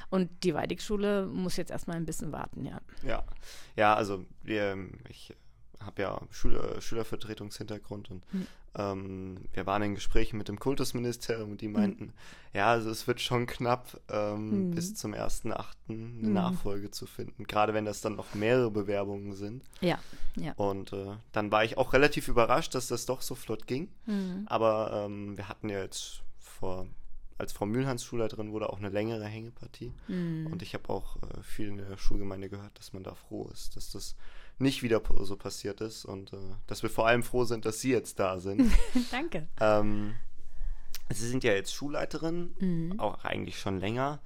Und 0.10 0.30
die 0.44 0.54
Weidig-Schule 0.54 1.28
muss 1.28 1.58
jetzt 1.58 1.72
erstmal 1.72 1.98
ein 1.98 2.06
bisschen 2.06 2.32
warten, 2.32 2.66
ja. 2.66 2.82
Ja, 3.04 3.24
ja 3.76 3.94
also 3.94 4.26
wir, 4.44 4.78
ich 5.10 5.34
habe 5.86 6.02
ja 6.02 6.22
Schüler, 6.32 6.80
Schülervertretungshintergrund 6.82 8.10
und 8.12 8.24
Hm. 8.32 8.48
ähm, 8.76 9.38
wir 9.54 9.66
waren 9.66 9.82
in 9.84 9.96
Gesprächen 9.96 10.38
mit 10.38 10.48
dem 10.48 10.60
Kultusministerium 10.60 11.52
und 11.52 11.62
die 11.62 11.68
meinten, 11.68 12.14
ja, 12.54 12.68
also 12.72 12.90
es 12.90 13.08
wird 13.08 13.22
schon 13.22 13.46
knapp, 13.48 14.00
ähm, 14.10 14.52
Hm. 14.52 14.72
bis 14.72 14.96
zum 14.96 15.14
1.8. 15.14 15.76
eine 15.90 16.28
Hm. 16.28 16.34
Nachfolge 16.34 16.92
zu 16.92 17.06
finden, 17.06 17.44
gerade 17.46 17.74
wenn 17.74 17.86
das 17.86 18.02
dann 18.02 18.16
noch 18.16 18.34
mehrere 18.34 18.72
Bewerbungen 18.72 19.34
sind. 19.36 19.64
Ja, 19.82 20.00
ja. 20.36 20.54
Und 20.54 20.94
äh, 20.94 21.16
dann 21.32 21.52
war 21.52 21.64
ich 21.64 21.78
auch 21.78 21.94
relativ 21.94 22.28
überrascht, 22.28 22.74
dass 22.76 22.88
das 22.88 23.06
doch 23.06 23.22
so 23.22 23.36
flott 23.36 23.68
ging. 23.68 23.90
Mhm. 24.06 24.44
Aber 24.48 25.04
ähm, 25.06 25.38
wir 25.38 25.48
hatten 25.50 25.68
ja 25.70 25.80
jetzt 25.82 26.22
vor, 26.40 26.88
als 27.38 27.54
Frau 27.54 27.66
Mühlhans 27.66 28.04
Schulleiterin 28.06 28.52
wurde 28.52 28.70
auch 28.70 28.78
eine 28.78 28.90
längere 28.90 29.26
Hängepartie. 29.26 29.92
Mhm. 30.08 30.48
Und 30.52 30.62
ich 30.62 30.74
habe 30.76 30.88
auch 30.90 31.18
äh, 31.24 31.42
viel 31.44 31.68
in 31.70 31.78
der 31.78 31.98
Schulgemeinde 31.98 32.50
gehört, 32.50 32.78
dass 32.78 32.94
man 32.94 33.04
da 33.04 33.16
froh 33.16 33.50
ist, 33.52 33.76
dass 33.76 33.90
das 33.92 34.16
nicht 34.62 34.84
wieder 34.84 35.02
so 35.22 35.36
passiert 35.36 35.82
ist 35.82 36.06
und 36.06 36.34
äh, 36.34 36.38
dass 36.68 36.84
wir 36.84 36.90
vor 36.90 37.08
allem 37.08 37.24
froh 37.24 37.44
sind, 37.46 37.66
dass 37.66 37.82
Sie 37.82 37.92
jetzt 37.92 38.20
da 38.20 38.40
sind. 38.40 38.72
Danke. 39.12 39.48
ähm, 39.60 40.16
Sie 41.10 41.28
sind 41.28 41.44
ja 41.44 41.52
jetzt 41.54 41.74
Schulleiterin, 41.74 42.56
Mhm. 42.60 43.00
auch 43.00 43.24
eigentlich 43.26 43.60
schon 43.60 43.80
länger. 43.80 44.22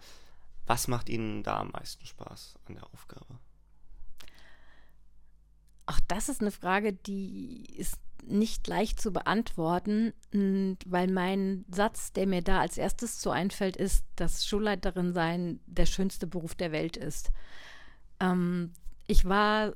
Was 0.67 0.87
macht 0.87 1.09
Ihnen 1.09 1.41
da 1.43 1.59
am 1.59 1.69
meisten 1.69 2.05
Spaß 2.05 2.55
an 2.67 2.75
der 2.75 2.85
Aufgabe? 2.93 3.39
Auch 5.87 5.99
das 6.07 6.29
ist 6.29 6.41
eine 6.41 6.51
Frage, 6.51 6.93
die 6.93 7.65
ist 7.77 7.99
nicht 8.23 8.65
leicht 8.67 8.99
zu 8.99 9.13
beantworten, 9.13 10.13
weil 10.31 11.07
mein 11.11 11.63
Satz, 11.69 12.11
der 12.11 12.25
mir 12.25 12.41
da 12.41 12.59
als 12.59 12.77
erstes 12.79 13.21
so 13.21 13.29
einfällt, 13.29 13.77
ist, 13.77 14.03
dass 14.15 14.47
Schulleiterin 14.47 15.13
sein 15.13 15.59
der 15.67 15.85
schönste 15.85 16.25
Beruf 16.25 16.55
der 16.55 16.71
Welt 16.71 16.97
ist. 16.97 17.29
Ähm, 18.19 18.73
ich 19.05 19.25
war 19.25 19.73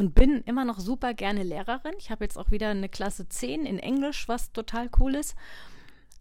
und 0.00 0.14
bin 0.14 0.40
immer 0.46 0.64
noch 0.64 0.80
super 0.80 1.12
gerne 1.12 1.42
Lehrerin. 1.42 1.92
Ich 1.98 2.10
habe 2.10 2.24
jetzt 2.24 2.38
auch 2.38 2.50
wieder 2.50 2.70
eine 2.70 2.88
Klasse 2.88 3.28
10 3.28 3.66
in 3.66 3.78
Englisch, 3.78 4.28
was 4.28 4.50
total 4.50 4.88
cool 4.98 5.14
ist. 5.14 5.34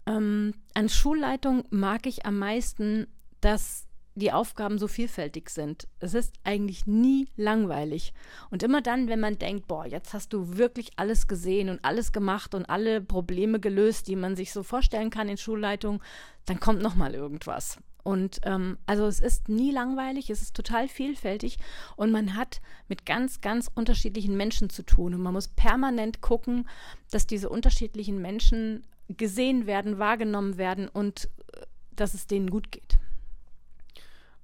Ähm, 0.06 0.54
an 0.74 0.90
Schulleitung 0.90 1.64
mag 1.70 2.06
ich 2.06 2.26
am 2.26 2.38
meisten, 2.40 3.08
dass 3.40 3.88
die 4.16 4.34
Aufgaben 4.34 4.80
so 4.80 4.90
vielfältig 4.90 5.50
sind. 5.50 5.88
Es 6.00 6.14
ist 6.14 6.34
eigentlich 6.44 6.88
nie 6.88 7.30
langweilig. 7.38 8.12
Und 8.50 8.64
immer 8.64 8.82
dann, 8.82 9.08
wenn 9.08 9.22
man 9.22 9.40
denkt, 9.40 9.70
boah, 9.70 9.86
jetzt 9.86 10.14
hast 10.14 10.34
du 10.34 10.58
wirklich 10.58 10.92
alles 10.98 11.30
gesehen 11.30 11.70
und 11.70 11.86
alles 11.86 12.12
gemacht 12.12 12.56
und 12.56 12.66
alle 12.66 13.00
Probleme 13.00 13.62
gelöst, 13.62 14.10
die 14.10 14.18
man 14.18 14.36
sich 14.36 14.52
so 14.52 14.62
vorstellen 14.62 15.10
kann 15.10 15.30
in 15.30 15.38
Schulleitung, 15.38 16.04
dann 16.48 16.60
kommt 16.60 16.82
noch 16.82 16.96
mal 16.96 17.16
irgendwas. 17.16 17.78
Und 18.04 18.40
ähm, 18.44 18.78
also 18.86 19.06
es 19.06 19.20
ist 19.20 19.50
nie 19.50 19.72
langweilig, 19.72 20.30
es 20.30 20.42
ist 20.42 20.56
total 20.56 20.88
vielfältig 20.88 21.58
und 21.96 22.12
man 22.12 22.36
hat 22.36 22.62
mit 22.88 23.06
ganz, 23.06 23.42
ganz 23.42 23.70
unterschiedlichen 23.74 24.38
Menschen 24.38 24.70
zu 24.70 24.84
tun. 24.84 25.14
Und 25.14 25.22
man 25.22 25.34
muss 25.34 25.48
permanent 25.50 26.22
gucken, 26.22 26.68
dass 27.12 27.28
diese 27.28 27.50
unterschiedlichen 27.50 28.22
Menschen 28.22 28.84
gesehen 29.10 29.66
werden, 29.66 30.00
wahrgenommen 30.00 30.58
werden 30.58 30.88
und 30.88 31.30
äh, 31.54 31.66
dass 31.92 32.14
es 32.14 32.28
denen 32.28 32.50
gut 32.50 32.72
geht. 32.72 32.98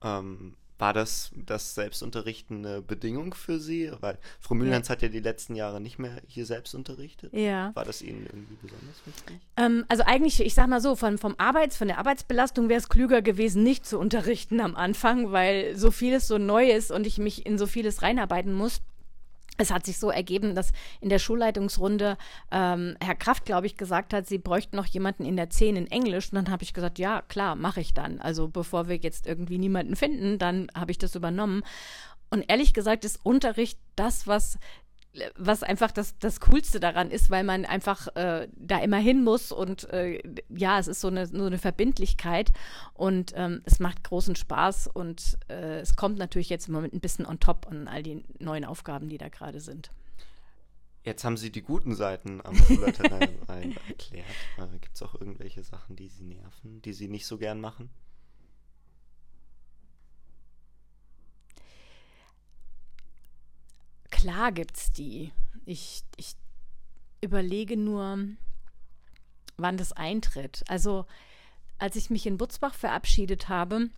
Ähm, 0.04 0.56
war 0.78 0.94
das, 0.94 1.32
das 1.36 1.76
Selbstunterrichten 1.76 2.66
eine 2.66 2.82
Bedingung 2.82 3.34
für 3.34 3.60
Sie? 3.60 3.92
Weil 4.02 4.18
Frau 4.40 4.56
Mühlhans 4.56 4.90
hat 4.90 5.02
ja 5.02 5.08
die 5.08 5.20
letzten 5.20 5.56
Jahre 5.56 5.80
nicht 5.80 6.00
mehr 6.00 6.22
hier 6.28 6.46
selbst 6.46 6.76
unterrichtet. 6.76 7.34
Ja. 7.34 7.72
War 7.76 7.86
das 7.86 8.02
Ihnen 8.02 8.26
irgendwie 8.26 8.58
besonders 8.62 9.06
wichtig? 9.06 9.40
Ähm, 9.58 9.86
also 9.88 10.04
eigentlich, 10.06 10.42
ich 10.42 10.54
sag 10.54 10.68
mal 10.68 10.82
so, 10.82 10.96
von, 10.96 11.18
vom 11.18 11.36
Arbeits, 11.38 11.78
von 11.78 11.88
der 11.88 11.98
Arbeitsbelastung 11.98 12.68
wäre 12.68 12.80
es 12.80 12.90
klüger 12.90 13.22
gewesen, 13.22 13.64
nicht 13.64 13.86
zu 13.86 13.98
unterrichten 13.98 14.60
am 14.60 14.76
Anfang, 14.76 15.32
weil 15.32 15.78
so 15.78 15.92
vieles 15.92 16.28
so 16.28 16.38
neu 16.38 16.70
ist 16.70 16.92
und 16.92 17.08
ich 17.08 17.18
mich 17.18 17.46
in 17.46 17.58
so 17.58 17.68
vieles 17.68 18.02
reinarbeiten 18.02 18.54
muss. 18.54 18.82
Es 19.58 19.72
hat 19.72 19.86
sich 19.86 19.98
so 19.98 20.10
ergeben, 20.10 20.56
dass 20.56 20.72
in 21.02 21.10
der 21.10 21.20
Schulleitungsrunde 21.20 22.18
ähm, 22.52 22.96
Herr 23.02 23.16
Kraft, 23.16 23.46
glaube 23.46 23.68
ich, 23.68 23.78
gesagt 23.78 24.14
hat, 24.14 24.28
sie 24.28 24.38
bräuchten 24.38 24.76
noch 24.76 24.86
jemanden 24.86 25.26
in 25.26 25.36
der 25.36 25.50
10 25.50 25.76
in 25.76 25.88
Englisch. 25.88 26.32
Und 26.32 26.36
dann 26.36 26.50
habe 26.50 26.64
ich 26.64 26.74
gesagt, 26.74 27.00
ja, 27.00 27.22
klar, 27.22 27.56
mache 27.56 27.82
ich 27.82 27.94
dann. 27.94 28.20
Also 28.20 28.48
bevor 28.48 28.88
wir 28.88 28.98
jetzt 28.98 29.28
irgendwie 29.28 29.58
niemanden 29.58 29.96
finden, 29.96 30.38
dann 30.38 30.68
habe 30.76 30.92
ich 30.92 30.98
das 30.98 31.16
übernommen. 31.16 31.64
Und 32.30 32.44
ehrlich 32.50 32.74
gesagt 32.74 33.06
ist 33.06 33.20
Unterricht 33.24 33.80
das, 33.96 34.28
was 34.28 34.58
was 35.38 35.64
einfach 35.64 35.92
das, 35.92 36.18
das 36.20 36.40
Coolste 36.40 36.80
daran 36.80 37.12
ist, 37.12 37.30
weil 37.30 37.44
man 37.44 37.66
einfach 37.66 38.08
äh, 38.16 38.48
da 38.56 38.80
immer 38.80 38.98
hin 38.98 39.24
muss 39.24 39.52
und 39.52 39.90
äh, 39.92 40.22
ja, 40.50 40.80
es 40.80 40.88
ist 40.88 41.02
so 41.02 41.08
eine, 41.08 41.28
so 41.28 41.46
eine 41.46 41.58
Verbindlichkeit 41.58 42.52
und 42.94 43.34
ähm, 43.36 43.62
es 43.66 43.80
macht 43.80 44.04
großen 44.04 44.36
Spaß 44.36 44.88
und 44.88 45.38
äh, 45.50 45.80
es 45.80 45.96
kommt 45.96 46.18
natürlich 46.18 46.50
jetzt 46.50 46.68
im 46.68 46.74
Moment 46.74 46.94
ein 46.94 47.00
bisschen 47.00 47.26
on 47.26 47.40
top 47.40 47.68
an 47.70 47.88
all 47.88 48.04
die 48.04 48.24
neuen 48.40 48.66
Aufgaben, 48.66 49.10
die 49.10 49.18
da 49.18 49.30
gerade 49.30 49.60
sind. 49.60 49.92
Jetzt 51.04 51.24
haben 51.24 51.38
Sie 51.38 51.52
die 51.52 51.62
guten 51.62 51.94
Seiten 51.94 52.42
am 52.44 52.56
Schulleiterrein 52.56 53.38
erklärt. 53.88 54.26
Äh, 54.58 54.78
Gibt 54.80 54.96
es 54.96 55.04
auch 55.04 55.14
irgendwelche 55.14 55.64
Sachen, 55.64 55.96
die 55.96 56.10
Sie 56.10 56.24
nerven, 56.24 56.82
die 56.82 56.94
Sie 56.94 57.08
nicht 57.08 57.28
so 57.28 57.38
gern 57.38 57.62
machen? 57.62 57.92
Klar 64.26 64.52
gibt's 64.52 64.92
die. 64.92 65.32
Ich, 65.66 66.02
ich 66.18 66.34
überlege 67.22 67.78
nur, 67.78 68.18
wann 69.56 69.78
das 69.78 69.94
eintritt. 69.94 70.64
Also, 70.68 71.06
als 71.78 71.96
ich 71.96 72.10
mich 72.10 72.26
in 72.26 72.38
Butzbach 72.40 72.74
verabschiedet 72.74 73.50
habe, 73.50 73.92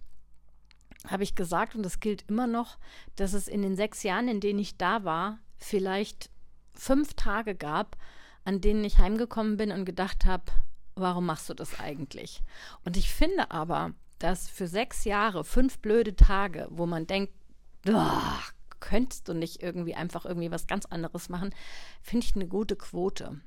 habe 1.08 1.24
ich 1.24 1.36
gesagt, 1.36 1.76
und 1.76 1.84
das 1.84 2.02
gilt 2.02 2.26
immer 2.28 2.46
noch, 2.46 2.78
dass 3.16 3.32
es 3.32 3.48
in 3.48 3.62
den 3.62 3.78
sechs 3.78 4.04
Jahren, 4.04 4.28
in 4.28 4.42
denen 4.42 4.60
ich 4.60 4.76
da 4.76 5.06
war, 5.06 5.40
vielleicht 5.56 6.30
fünf 6.74 7.14
Tage 7.14 7.56
gab, 7.56 7.96
an 8.44 8.60
denen 8.60 8.84
ich 8.84 8.98
heimgekommen 8.98 9.56
bin 9.56 9.72
und 9.72 9.86
gedacht 9.86 10.26
habe, 10.26 10.52
warum 10.96 11.26
machst 11.26 11.48
du 11.50 11.54
das 11.54 11.80
eigentlich? 11.80 12.44
Und 12.84 12.98
ich 12.98 13.14
finde 13.14 13.50
aber, 13.50 13.94
dass 14.20 14.50
für 14.50 14.68
sechs 14.68 15.06
Jahre 15.06 15.46
fünf 15.46 15.80
blöde 15.80 16.18
Tage, 16.18 16.68
wo 16.70 16.86
man 16.86 17.08
denkt, 17.08 17.32
"Ah, 17.88 18.42
könntest 18.80 19.28
du 19.28 19.34
nicht 19.34 19.62
irgendwie 19.62 19.96
einfach 19.96 20.26
irgendwie 20.26 20.52
was 20.52 20.68
ganz 20.68 20.86
anderes 20.86 21.30
machen, 21.30 21.54
finde 22.02 22.26
ich 22.26 22.36
eine 22.36 22.48
gute 22.48 22.76
Quote. 22.76 23.40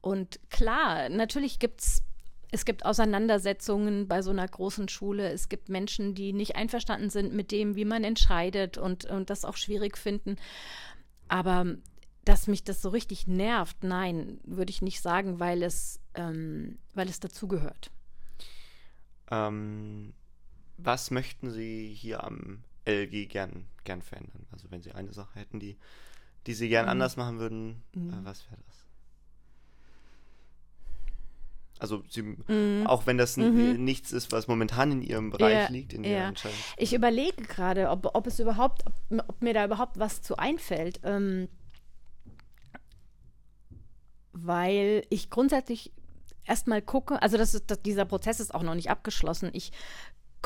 Und 0.00 0.38
klar, 0.50 1.08
natürlich 1.08 1.58
gibt's 1.58 2.02
es 2.52 2.64
gibt 2.64 2.84
Auseinandersetzungen 2.84 4.06
bei 4.06 4.22
so 4.22 4.30
einer 4.30 4.46
großen 4.46 4.88
Schule. 4.88 5.30
Es 5.30 5.48
gibt 5.48 5.68
Menschen, 5.68 6.14
die 6.14 6.32
nicht 6.32 6.56
einverstanden 6.56 7.10
sind 7.10 7.34
mit 7.34 7.50
dem, 7.50 7.74
wie 7.74 7.84
man 7.84 8.04
entscheidet 8.04 8.78
und, 8.78 9.04
und 9.04 9.30
das 9.30 9.44
auch 9.44 9.56
schwierig 9.56 9.98
finden. 9.98 10.36
Aber 11.28 11.76
dass 12.24 12.46
mich 12.46 12.64
das 12.64 12.82
so 12.82 12.88
richtig 12.88 13.26
nervt, 13.26 13.82
nein, 13.82 14.38
würde 14.44 14.70
ich 14.70 14.82
nicht 14.82 15.00
sagen, 15.00 15.40
weil 15.40 15.62
es, 15.62 16.00
ähm, 16.14 16.78
weil 16.94 17.08
es 17.08 17.20
dazugehört. 17.20 17.90
Ähm, 19.30 20.12
was 20.76 21.10
möchten 21.10 21.50
Sie 21.50 21.88
hier 21.94 22.22
am 22.24 22.62
LG 22.86 23.26
gern, 23.28 23.66
gern 23.84 24.02
verändern? 24.02 24.46
Also 24.52 24.70
wenn 24.70 24.82
Sie 24.82 24.92
eine 24.92 25.12
Sache 25.12 25.38
hätten, 25.38 25.60
die, 25.60 25.76
die 26.46 26.54
Sie 26.54 26.68
gern 26.68 26.86
Mhm. 26.86 26.90
anders 26.92 27.16
machen 27.16 27.38
würden, 27.38 27.82
Mhm. 27.94 28.10
äh, 28.10 28.24
was 28.24 28.44
wäre 28.50 28.60
das? 28.66 28.76
Also 31.78 32.02
Sie, 32.08 32.22
Mhm. 32.22 32.86
auch 32.86 33.06
wenn 33.06 33.18
das 33.18 33.36
Mhm. 33.36 33.84
nichts 33.84 34.12
ist, 34.12 34.32
was 34.32 34.48
momentan 34.48 34.92
in 34.92 35.02
Ihrem 35.02 35.30
Bereich 35.30 35.64
Ja, 35.64 35.68
liegt, 35.68 35.92
in 35.92 36.04
ja. 36.04 36.10
Ihrer 36.10 36.28
Entscheidung. 36.28 36.58
Ich 36.78 36.94
überlege 36.94 37.42
gerade, 37.42 37.90
ob, 37.90 38.14
ob 38.14 38.26
es 38.26 38.40
überhaupt, 38.40 38.82
ob, 38.86 38.94
ob 39.28 39.42
mir 39.42 39.52
da 39.52 39.64
überhaupt 39.64 39.98
was 39.98 40.22
zu 40.22 40.36
einfällt. 40.38 41.00
Ähm, 41.02 41.48
weil 44.32 45.04
ich 45.10 45.30
grundsätzlich 45.30 45.92
erstmal 46.44 46.80
gucke, 46.82 47.20
also 47.22 47.36
das 47.36 47.54
ist, 47.54 47.70
das, 47.70 47.82
dieser 47.82 48.04
Prozess 48.04 48.40
ist 48.40 48.54
auch 48.54 48.62
noch 48.62 48.74
nicht 48.74 48.90
abgeschlossen. 48.90 49.50
Ich 49.52 49.72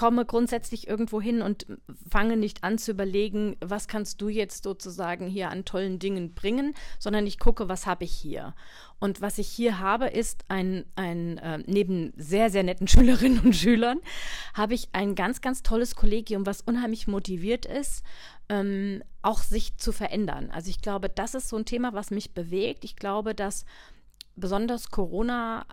komme 0.01 0.25
grundsätzlich 0.25 0.89
irgendwo 0.89 1.21
hin 1.21 1.43
und 1.43 1.67
fange 2.09 2.39
nicht 2.39 2.65
an 2.65 2.79
zu 2.79 2.93
überlegen, 2.93 3.59
was 3.61 3.87
kannst 3.87 4.23
du 4.23 4.31
jetzt 4.31 4.65
sozusagen 4.65 5.27
hier 5.27 5.51
an 5.51 5.67
tollen 5.67 5.99
Dingen 5.99 6.33
bringen, 6.33 6.73
sondern 6.99 7.27
ich 7.27 7.39
gucke, 7.39 7.69
was 7.69 7.85
habe 7.85 8.05
ich 8.05 8.13
hier. 8.13 8.55
Und 8.99 9.21
was 9.21 9.37
ich 9.37 9.49
hier 9.49 9.79
habe, 9.79 10.07
ist 10.07 10.47
ein, 10.49 10.87
ein 10.97 11.37
äh, 11.37 11.59
neben 11.67 12.15
sehr, 12.17 12.49
sehr 12.49 12.63
netten 12.63 12.89
Schülerinnen 12.89 13.41
und 13.41 13.55
Schülern, 13.55 14.01
habe 14.55 14.73
ich 14.73 14.89
ein 14.93 15.15
ganz, 15.15 15.43
ganz 15.43 15.63
tolles 15.63 15.95
Kollegium, 15.95 16.47
was 16.47 16.63
unheimlich 16.63 17.07
motiviert 17.07 17.67
ist, 17.67 18.03
ähm, 18.49 19.03
auch 19.21 19.41
sich 19.41 19.77
zu 19.77 19.93
verändern. 19.93 20.51
Also 20.51 20.71
ich 20.71 20.81
glaube, 20.81 21.11
das 21.11 21.35
ist 21.35 21.51
so 21.51 21.59
ein 21.59 21.67
Thema, 21.67 21.93
was 21.93 22.11
mich 22.11 22.33
bewegt. 22.33 22.87
Ich 22.87 22.97
glaube, 22.97 23.35
dass 23.35 23.67
besonders 24.35 24.91
Corona 24.91 25.67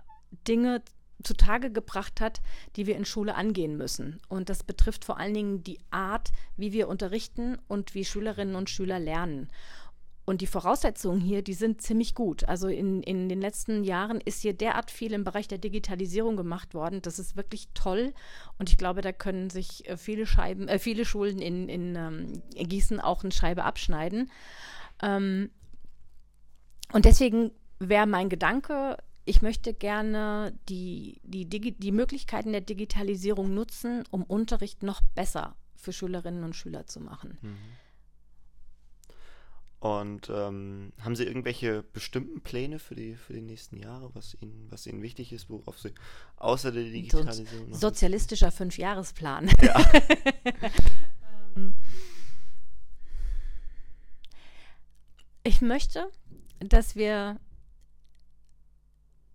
Dinge 0.46 0.82
zutage 1.22 1.70
gebracht 1.70 2.20
hat, 2.20 2.40
die 2.76 2.86
wir 2.86 2.96
in 2.96 3.04
Schule 3.04 3.34
angehen 3.34 3.76
müssen. 3.76 4.20
Und 4.28 4.48
das 4.48 4.62
betrifft 4.62 5.04
vor 5.04 5.18
allen 5.18 5.34
Dingen 5.34 5.62
die 5.64 5.80
Art, 5.90 6.30
wie 6.56 6.72
wir 6.72 6.88
unterrichten 6.88 7.58
und 7.66 7.94
wie 7.94 8.04
Schülerinnen 8.04 8.54
und 8.54 8.70
Schüler 8.70 8.98
lernen. 8.98 9.48
Und 10.28 10.42
die 10.42 10.46
Voraussetzungen 10.46 11.22
hier, 11.22 11.40
die 11.40 11.54
sind 11.54 11.80
ziemlich 11.80 12.14
gut. 12.14 12.46
Also 12.46 12.68
in, 12.68 13.02
in 13.02 13.30
den 13.30 13.40
letzten 13.40 13.82
Jahren 13.82 14.20
ist 14.20 14.42
hier 14.42 14.52
derart 14.52 14.90
viel 14.90 15.14
im 15.14 15.24
Bereich 15.24 15.48
der 15.48 15.56
Digitalisierung 15.56 16.36
gemacht 16.36 16.74
worden. 16.74 17.00
Das 17.00 17.18
ist 17.18 17.34
wirklich 17.34 17.68
toll. 17.72 18.12
Und 18.58 18.68
ich 18.68 18.76
glaube, 18.76 19.00
da 19.00 19.10
können 19.10 19.48
sich 19.48 19.88
äh, 19.88 19.96
viele 19.96 20.26
Scheiben, 20.26 20.68
äh, 20.68 20.78
viele 20.78 21.06
Schulen 21.06 21.38
in, 21.38 21.70
in, 21.70 21.96
ähm, 21.96 22.42
Gießen 22.54 23.00
auch 23.00 23.22
eine 23.22 23.32
Scheibe 23.32 23.64
abschneiden. 23.64 24.30
Ähm, 25.02 25.48
und 26.92 27.06
deswegen 27.06 27.50
wäre 27.78 28.06
mein 28.06 28.28
Gedanke, 28.28 28.98
ich 29.28 29.42
möchte 29.42 29.74
gerne 29.74 30.58
die, 30.68 31.20
die, 31.22 31.46
die 31.46 31.92
Möglichkeiten 31.92 32.52
der 32.52 32.62
Digitalisierung 32.62 33.52
nutzen, 33.52 34.04
um 34.10 34.22
Unterricht 34.24 34.82
noch 34.82 35.02
besser 35.14 35.54
für 35.76 35.92
Schülerinnen 35.92 36.44
und 36.44 36.56
Schüler 36.56 36.86
zu 36.86 37.00
machen. 37.00 37.38
Mhm. 37.42 37.56
Und 39.80 40.28
ähm, 40.28 40.92
haben 41.00 41.14
Sie 41.14 41.22
irgendwelche 41.22 41.84
bestimmten 41.84 42.40
Pläne 42.40 42.80
für 42.80 42.96
die, 42.96 43.14
für 43.14 43.32
die 43.34 43.42
nächsten 43.42 43.76
Jahre, 43.76 44.10
was 44.14 44.36
Ihnen, 44.40 44.66
was 44.70 44.86
Ihnen 44.88 45.02
wichtig 45.02 45.32
ist, 45.32 45.48
worauf 45.50 45.78
Sie 45.78 45.92
außer 46.36 46.72
der 46.72 46.82
Digitalisierung 46.82 47.72
so 47.74 47.78
Sozialistischer 47.78 48.50
Fünfjahresplan. 48.50 49.48
Ja. 49.62 49.84
Ähm, 51.56 51.74
ich 55.44 55.60
möchte, 55.60 56.10
dass 56.60 56.96
wir 56.96 57.38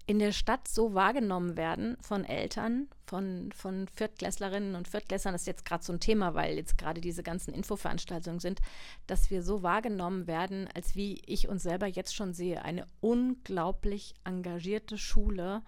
in 0.05 0.19
der 0.19 0.33
Stadt 0.33 0.67
so 0.67 0.93
wahrgenommen 0.93 1.55
werden 1.55 1.97
von 2.01 2.25
Eltern, 2.25 2.87
von, 3.05 3.51
von 3.53 3.87
Viertklässlerinnen 3.87 4.75
und 4.75 4.87
Viertklässlern, 4.87 5.33
das 5.33 5.43
ist 5.43 5.47
jetzt 5.47 5.65
gerade 5.65 5.83
so 5.83 5.93
ein 5.93 5.99
Thema, 5.99 6.33
weil 6.33 6.55
jetzt 6.55 6.77
gerade 6.77 6.99
diese 6.99 7.23
ganzen 7.23 7.53
Infoveranstaltungen 7.53 8.39
sind, 8.39 8.59
dass 9.07 9.29
wir 9.29 9.43
so 9.43 9.63
wahrgenommen 9.63 10.27
werden, 10.27 10.67
als 10.73 10.95
wie 10.95 11.21
ich 11.25 11.47
uns 11.47 11.63
selber 11.63 11.87
jetzt 11.87 12.15
schon 12.15 12.33
sehe, 12.33 12.63
eine 12.63 12.85
unglaublich 12.99 14.15
engagierte 14.25 14.97
Schule, 14.97 15.61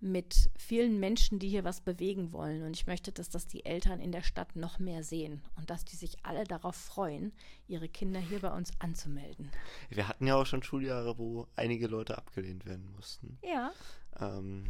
mit 0.00 0.50
vielen 0.56 1.00
Menschen, 1.00 1.38
die 1.38 1.48
hier 1.48 1.64
was 1.64 1.80
bewegen 1.80 2.32
wollen. 2.32 2.62
Und 2.62 2.76
ich 2.76 2.86
möchte, 2.86 3.10
dass 3.10 3.28
das 3.28 3.46
die 3.46 3.64
Eltern 3.64 4.00
in 4.00 4.12
der 4.12 4.22
Stadt 4.22 4.54
noch 4.54 4.78
mehr 4.78 5.02
sehen 5.02 5.42
und 5.56 5.70
dass 5.70 5.84
die 5.84 5.96
sich 5.96 6.24
alle 6.24 6.44
darauf 6.44 6.76
freuen, 6.76 7.32
ihre 7.66 7.88
Kinder 7.88 8.20
hier 8.20 8.40
bei 8.40 8.52
uns 8.52 8.70
anzumelden. 8.78 9.50
Wir 9.90 10.06
hatten 10.06 10.26
ja 10.26 10.36
auch 10.36 10.46
schon 10.46 10.62
Schuljahre, 10.62 11.18
wo 11.18 11.48
einige 11.56 11.88
Leute 11.88 12.16
abgelehnt 12.16 12.64
werden 12.64 12.90
mussten. 12.94 13.38
Ja. 13.42 13.72
Ähm, 14.20 14.64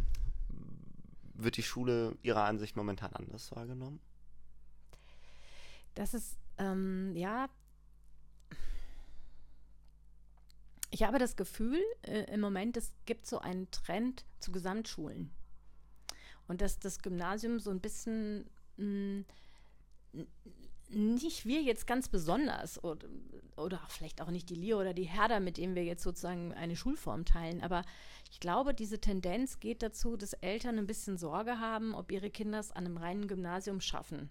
wird 1.34 1.56
die 1.56 1.62
Schule 1.62 2.16
Ihrer 2.22 2.44
Ansicht 2.44 2.76
momentan 2.76 3.12
anders 3.12 3.54
wahrgenommen? 3.54 4.00
Das 5.94 6.14
ist, 6.14 6.38
ähm, 6.58 7.14
ja, 7.16 7.48
ich 10.90 11.02
habe 11.02 11.18
das 11.18 11.36
Gefühl 11.36 11.80
äh, 12.02 12.32
im 12.32 12.40
Moment, 12.40 12.76
es 12.76 12.92
gibt 13.06 13.26
so 13.26 13.38
einen 13.38 13.70
Trend 13.70 14.24
zu 14.40 14.52
Gesamtschulen. 14.52 15.30
Und 16.46 16.60
dass 16.60 16.78
das 16.78 17.00
Gymnasium 17.00 17.60
so 17.60 17.70
ein 17.70 17.80
bisschen 17.80 18.48
mh, 18.76 19.24
mm, 20.12 20.26
nicht 20.90 21.44
wir 21.44 21.60
jetzt 21.60 21.86
ganz 21.86 22.08
besonders 22.08 22.82
oder, 22.82 23.06
oder 23.58 23.78
vielleicht 23.88 24.22
auch 24.22 24.30
nicht 24.30 24.48
die 24.48 24.54
Leo 24.54 24.80
oder 24.80 24.94
die 24.94 25.04
Herder, 25.04 25.38
mit 25.38 25.58
denen 25.58 25.74
wir 25.74 25.84
jetzt 25.84 26.02
sozusagen 26.02 26.54
eine 26.54 26.76
Schulform 26.76 27.26
teilen. 27.26 27.62
Aber 27.62 27.82
ich 28.30 28.40
glaube, 28.40 28.72
diese 28.72 28.98
Tendenz 28.98 29.60
geht 29.60 29.82
dazu, 29.82 30.16
dass 30.16 30.32
Eltern 30.32 30.78
ein 30.78 30.86
bisschen 30.86 31.18
Sorge 31.18 31.58
haben, 31.60 31.94
ob 31.94 32.10
ihre 32.10 32.30
Kinder 32.30 32.58
es 32.58 32.72
an 32.72 32.86
einem 32.86 32.96
reinen 32.96 33.28
Gymnasium 33.28 33.82
schaffen 33.82 34.30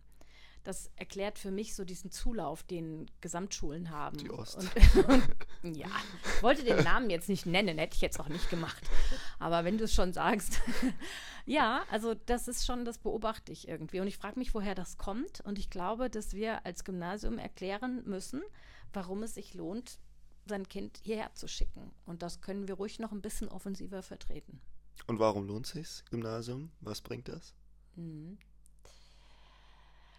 das 0.68 0.92
erklärt 0.98 1.40
für 1.40 1.50
mich 1.50 1.76
so 1.76 1.86
diesen 1.86 2.12
Zulauf, 2.12 2.62
den 2.62 3.10
Gesamtschulen 3.22 3.90
haben. 3.90 4.18
Die 4.18 4.30
Ost. 4.30 4.58
Und, 4.58 4.70
und, 5.64 5.78
ja, 5.78 5.88
ich 6.36 6.44
wollte 6.44 6.66
den 6.66 6.84
Namen 6.84 7.10
jetzt 7.10 7.30
nicht 7.30 7.46
nennen, 7.46 7.78
hätte 7.78 7.96
ich 7.96 8.02
jetzt 8.02 8.20
auch 8.20 8.28
nicht 8.28 8.50
gemacht. 8.50 8.84
Aber 9.40 9.64
wenn 9.64 9.78
du 9.78 9.86
es 9.86 9.94
schon 9.94 10.12
sagst. 10.12 10.60
ja, 11.46 11.86
also 11.90 12.16
das 12.16 12.50
ist 12.50 12.66
schon, 12.66 12.84
das 12.84 12.98
beobachte 12.98 13.54
ich 13.54 13.70
irgendwie. 13.70 14.02
Und 14.02 14.08
ich 14.08 14.18
frage 14.18 14.38
mich, 14.38 14.54
woher 14.54 14.76
das 14.76 14.98
kommt. 14.98 15.40
Und 15.42 15.58
ich 15.58 15.70
glaube, 15.70 16.10
dass 16.10 16.34
wir 16.34 16.66
als 16.66 16.84
Gymnasium 16.84 17.38
erklären 17.38 18.04
müssen, 18.06 18.44
warum 18.92 19.24
es 19.24 19.36
sich 19.36 19.54
lohnt, 19.54 20.00
sein 20.48 20.68
Kind 20.68 21.00
hierher 21.02 21.34
zu 21.34 21.48
schicken. 21.48 21.92
Und 22.06 22.22
das 22.24 22.42
können 22.42 22.68
wir 22.68 22.76
ruhig 22.76 23.00
noch 23.00 23.14
ein 23.14 23.22
bisschen 23.22 23.48
offensiver 23.48 24.04
vertreten. 24.04 24.60
Und 25.06 25.20
warum 25.20 25.48
lohnt 25.48 25.66
sich 25.66 26.04
Gymnasium? 26.10 26.72
Was 26.82 27.00
bringt 27.00 27.30
das? 27.30 27.56
Mhm. 27.96 28.38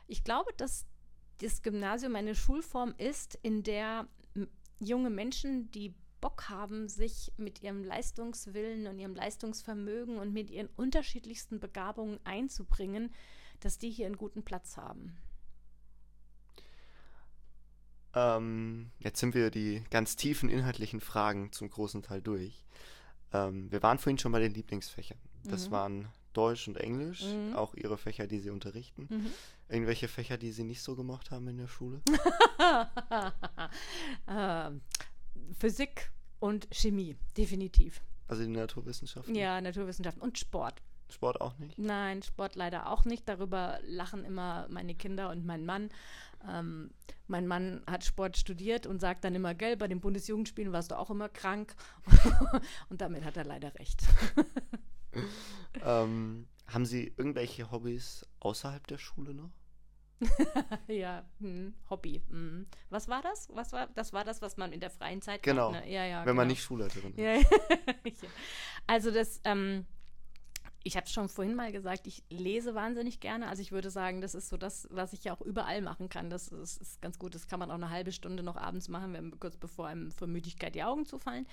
Ich 0.09 0.25
glaube, 0.25 0.53
dass 0.57 0.87
das 1.39 1.63
Gymnasium 1.63 2.17
eine 2.17 2.35
Schulform 2.35 2.95
ist, 2.99 3.39
in 3.43 3.63
der 3.63 4.09
junge 4.81 5.11
Menschen, 5.11 5.71
die 5.71 5.95
Bock 6.21 6.49
haben, 6.49 6.89
sich 6.89 7.33
mit 7.37 7.63
ihrem 7.63 7.85
Leistungswillen 7.85 8.89
und 8.89 8.99
ihrem 8.99 9.15
Leistungsvermögen 9.15 10.19
und 10.19 10.33
mit 10.33 10.51
ihren 10.51 10.69
unterschiedlichsten 10.77 11.61
Begabungen 11.61 12.19
einzubringen, 12.25 13.13
dass 13.61 13.79
die 13.79 13.91
hier 13.91 14.07
einen 14.07 14.17
guten 14.17 14.43
Platz 14.43 14.77
haben. 14.77 15.17
Ähm, 18.15 18.91
jetzt 18.99 19.21
sind 19.21 19.35
wir 19.35 19.51
die 19.51 19.85
ganz 19.91 20.17
tiefen 20.17 20.49
inhaltlichen 20.49 21.01
Fragen 21.01 21.53
zum 21.53 21.71
großen 21.71 22.03
Teil 22.03 22.23
durch. 22.23 22.65
Ähm, 23.33 23.71
wir 23.71 23.83
waren 23.83 23.99
vorhin 23.99 24.19
schon 24.19 24.33
bei 24.33 24.41
den 24.41 24.55
Lieblingsfächern. 24.55 25.19
Das 25.45 25.69
mhm. 25.69 25.73
waren 25.73 26.09
Deutsch 26.33 26.69
und 26.69 26.77
Englisch, 26.77 27.25
mhm. 27.25 27.55
auch 27.55 27.75
ihre 27.75 27.99
Fächer, 27.99 28.27
die 28.27 28.39
sie 28.39 28.51
unterrichten. 28.51 29.07
Mhm. 29.09 29.33
Irgendwelche 29.69 30.09
Fächer, 30.09 30.39
die 30.39 30.53
sie 30.53 30.65
nicht 30.65 30.83
so 30.83 30.97
gemacht 30.97 31.31
haben 31.31 31.49
in 31.49 31.59
der 31.59 31.69
Schule? 31.69 32.01
äh, 34.27 34.71
Physik 35.59 36.11
und 36.39 36.69
Chemie, 36.71 37.17
definitiv. 37.37 38.03
Also 38.29 38.43
die 38.43 38.49
Naturwissenschaften? 38.49 39.35
Ja, 39.35 39.61
Naturwissenschaften 39.61 40.23
und 40.23 40.39
Sport. 40.39 40.83
Sport 41.11 41.41
auch 41.41 41.59
nicht? 41.59 41.79
Nein, 41.79 42.23
Sport 42.23 42.55
leider 42.55 42.91
auch 42.91 43.05
nicht. 43.05 43.29
Darüber 43.29 43.79
lachen 43.83 44.25
immer 44.25 44.67
meine 44.69 44.95
Kinder 44.95 45.31
und 45.31 45.45
mein 45.45 45.65
Mann. 45.65 45.89
Ähm, 46.47 46.91
mein 47.27 47.47
Mann 47.47 47.83
hat 47.87 48.05
Sport 48.05 48.37
studiert 48.37 48.87
und 48.87 49.01
sagt 49.01 49.25
dann 49.25 49.35
immer, 49.35 49.55
gell, 49.55 49.77
bei 49.77 49.89
den 49.89 50.01
Bundesjugendspielen 50.01 50.73
warst 50.73 50.91
du 50.91 50.99
auch 50.99 51.11
immer 51.11 51.29
krank. 51.29 51.75
und 52.91 53.01
damit 53.01 53.25
hat 53.25 53.37
er 53.37 53.45
leider 53.45 53.75
recht. 53.77 54.03
ähm, 55.85 56.47
haben 56.67 56.87
Sie 56.87 57.13
irgendwelche 57.17 57.71
Hobbys 57.71 58.27
außerhalb 58.41 58.87
der 58.87 58.99
Schule 58.99 59.35
noch? 59.35 59.51
ja, 60.89 61.25
hm, 61.39 61.75
Hobby. 61.91 62.23
Hm. 62.29 62.67
Was 62.91 63.09
war 63.09 63.23
das? 63.23 63.49
Was 63.53 63.73
war 63.73 63.87
das? 63.87 64.13
War 64.13 64.25
das, 64.25 64.43
was 64.43 64.57
man 64.57 64.73
in 64.73 64.81
der 64.81 64.91
freien 64.91 65.23
Zeit 65.23 65.43
genau. 65.43 65.71
macht? 65.71 65.85
Ne? 65.85 65.93
Ja, 65.93 66.05
ja, 66.05 66.19
Wenn 66.21 66.27
genau. 66.27 66.37
man 66.37 66.49
nicht 66.49 66.63
Schulleiterin 66.63 67.15
ist. 67.15 67.19
Ja, 68.05 68.29
also 68.87 69.11
das, 69.11 69.41
ähm, 69.45 69.87
ich 70.83 70.97
habe 70.97 71.07
schon 71.07 71.29
vorhin 71.29 71.55
mal 71.55 71.71
gesagt, 71.73 72.07
ich 72.07 72.25
lese 72.31 72.75
wahnsinnig 72.75 73.21
gerne. 73.21 73.49
Also 73.49 73.63
ich 73.63 73.73
würde 73.73 73.91
sagen, 73.91 74.21
das 74.21 74.35
ist 74.35 74.49
so 74.49 74.57
das, 74.57 74.89
was 74.91 75.13
ich 75.13 75.25
ja 75.25 75.35
auch 75.35 75.41
überall 75.41 75.83
machen 75.83 76.09
kann. 76.09 76.31
Das 76.31 76.49
ist, 76.49 76.81
ist 76.81 77.03
ganz 77.03 77.19
gut. 77.19 77.35
Das 77.35 77.47
kann 77.47 77.61
man 77.61 77.71
auch 77.71 77.75
eine 77.75 77.91
halbe 77.91 78.13
Stunde 78.13 78.43
noch 78.43 78.57
abends 78.57 78.89
machen, 78.89 79.13
wenn, 79.13 79.39
kurz 79.39 79.57
bevor 79.57 79.87
einem 79.87 80.11
vor 80.11 80.27
Müdigkeit 80.29 80.75
die 80.75 80.83
Augen 80.83 81.05
zufallen. 81.05 81.47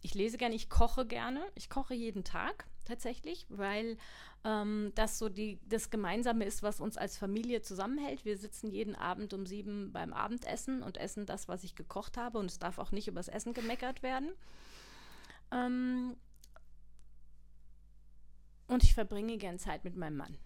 Ich 0.00 0.14
lese 0.14 0.36
gerne, 0.36 0.54
ich 0.54 0.70
koche 0.70 1.06
gerne. 1.06 1.42
Ich 1.54 1.68
koche 1.68 1.94
jeden 1.94 2.24
Tag 2.24 2.66
tatsächlich, 2.84 3.46
weil 3.48 3.98
ähm, 4.44 4.92
das 4.94 5.18
so 5.18 5.28
die, 5.28 5.58
das 5.68 5.90
Gemeinsame 5.90 6.44
ist, 6.44 6.62
was 6.62 6.80
uns 6.80 6.96
als 6.96 7.18
Familie 7.18 7.62
zusammenhält. 7.62 8.24
Wir 8.24 8.38
sitzen 8.38 8.70
jeden 8.70 8.94
Abend 8.94 9.34
um 9.34 9.46
sieben 9.46 9.92
beim 9.92 10.12
Abendessen 10.12 10.82
und 10.82 10.96
essen 10.96 11.26
das, 11.26 11.48
was 11.48 11.64
ich 11.64 11.74
gekocht 11.74 12.16
habe. 12.16 12.38
Und 12.38 12.46
es 12.46 12.58
darf 12.58 12.78
auch 12.78 12.92
nicht 12.92 13.08
übers 13.08 13.28
Essen 13.28 13.52
gemeckert 13.52 14.02
werden. 14.02 14.30
Ähm, 15.50 16.16
und 18.68 18.84
ich 18.84 18.94
verbringe 18.94 19.38
gern 19.38 19.58
Zeit 19.58 19.84
mit 19.84 19.96
meinem 19.96 20.16
Mann. 20.18 20.38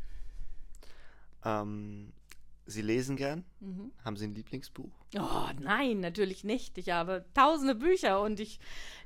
Ähm, 1.45 2.13
Sie 2.73 2.83
lesen 2.83 3.17
gern? 3.17 3.45
Mhm. 3.61 3.93
Haben 4.05 4.17
Sie 4.17 4.27
ein 4.27 4.35
Lieblingsbuch? 4.35 4.91
Oh, 5.17 5.49
nein, 5.61 6.01
natürlich 6.01 6.45
nicht. 6.45 6.79
Ich 6.79 6.91
habe 6.91 7.25
tausende 7.35 7.75
Bücher 7.75 8.21
und 8.23 8.41
ich 8.41 8.59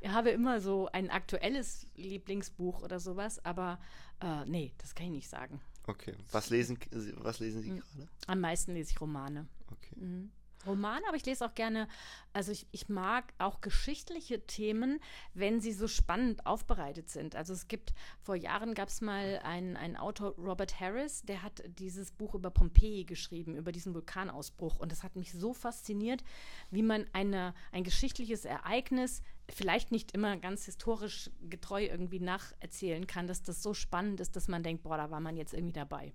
habe 0.07 0.31
immer 0.31 0.61
so 0.61 0.88
ein 0.92 1.11
aktuelles 1.11 1.87
Lieblingsbuch 1.96 2.83
oder 2.83 3.00
sowas, 3.00 3.44
aber 3.44 3.79
äh, 4.20 4.44
nee, 4.46 4.72
das 4.79 4.94
kann 4.94 5.07
ich 5.07 5.12
nicht 5.12 5.29
sagen. 5.29 5.61
Okay. 5.87 6.14
Was 6.33 6.50
lesen, 6.50 6.79
was 7.18 7.40
lesen 7.40 7.62
Sie 7.62 7.70
mhm. 7.70 7.81
gerade? 7.81 8.09
Am 8.26 8.40
meisten 8.40 8.74
lese 8.74 8.92
ich 8.92 9.00
Romane. 9.00 9.46
Okay. 9.70 9.96
Mhm. 10.00 10.31
Roman, 10.64 11.03
aber 11.07 11.16
ich 11.16 11.27
lese 11.27 11.45
auch 11.45 11.55
gerne, 11.55 11.88
also 12.33 12.53
ich, 12.53 12.66
ich 12.73 12.88
mag 12.88 13.33
auch 13.38 13.61
geschichtliche 13.61 14.47
Themen, 14.47 15.01
wenn 15.35 15.61
sie 15.61 15.73
so 15.73 15.88
spannend 15.88 16.47
aufbereitet 16.47 17.11
sind. 17.11 17.37
Also 17.37 17.53
es 17.53 17.69
gibt, 17.69 17.92
vor 18.21 18.37
Jahren 18.37 18.75
gab 18.75 18.88
es 18.88 19.01
mal 19.01 19.40
einen, 19.45 19.77
einen 19.77 19.97
Autor, 19.97 20.35
Robert 20.37 20.81
Harris, 20.81 21.23
der 21.23 21.42
hat 21.42 21.62
dieses 21.79 22.12
Buch 22.12 22.35
über 22.35 22.51
Pompeji 22.51 23.05
geschrieben, 23.05 23.57
über 23.57 23.73
diesen 23.73 23.95
Vulkanausbruch. 23.95 24.79
Und 24.79 24.92
das 24.92 25.03
hat 25.03 25.16
mich 25.16 25.33
so 25.33 25.53
fasziniert, 25.53 26.25
wie 26.71 26.83
man 26.83 27.07
eine, 27.12 27.55
ein 27.73 27.85
geschichtliches 27.85 28.45
Ereignis 28.45 29.23
vielleicht 29.49 29.92
nicht 29.92 30.12
immer 30.12 30.37
ganz 30.37 30.64
historisch 30.64 31.31
getreu 31.49 31.85
irgendwie 31.85 32.21
nacherzählen 32.21 33.07
kann, 33.07 33.27
dass 33.27 33.42
das 33.42 33.62
so 33.62 33.75
spannend 33.75 34.21
ist, 34.21 34.37
dass 34.37 34.49
man 34.49 34.62
denkt, 34.62 34.83
boah, 34.83 34.97
da 34.97 35.11
war 35.11 35.21
man 35.21 35.37
jetzt 35.37 35.55
irgendwie 35.55 35.73
dabei. 35.73 36.12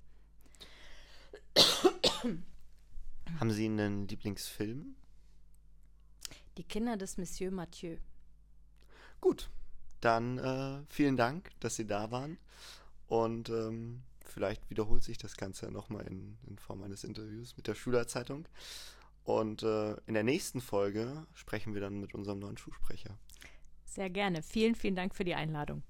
Haben 3.40 3.52
Sie 3.52 3.66
einen 3.66 4.08
Lieblingsfilm? 4.08 4.96
Die 6.58 6.64
Kinder 6.64 6.98
des 6.98 7.18
Monsieur 7.18 7.52
Mathieu. 7.52 7.98
Gut, 9.20 9.50
dann 10.02 10.38
äh, 10.38 10.84
vielen 10.90 11.16
Dank, 11.16 11.52
dass 11.60 11.76
Sie 11.76 11.86
da 11.86 12.12
waren. 12.12 12.38
Und 13.08 13.50
ähm, 13.50 14.04
vielleicht 14.26 14.70
wiederholt 14.70 15.04
sich 15.04 15.18
das 15.18 15.38
Ganze 15.38 15.72
nochmal 15.72 16.08
in, 16.08 16.38
in 16.48 16.58
Form 16.58 16.82
eines 16.84 17.04
Interviews 17.04 17.56
mit 17.58 17.68
der 17.68 17.76
Schülerzeitung. 17.76 18.48
Und 19.24 19.64
äh, 19.64 19.94
in 20.08 20.14
der 20.14 20.24
nächsten 20.24 20.62
Folge 20.62 21.28
sprechen 21.34 21.74
wir 21.74 21.82
dann 21.82 22.00
mit 22.00 22.16
unserem 22.16 22.40
neuen 22.40 22.58
Schulsprecher. 22.58 23.18
Sehr 23.86 24.10
gerne. 24.10 24.42
Vielen, 24.42 24.76
vielen 24.76 24.96
Dank 24.96 25.14
für 25.16 25.26
die 25.26 25.36
Einladung. 25.36 25.84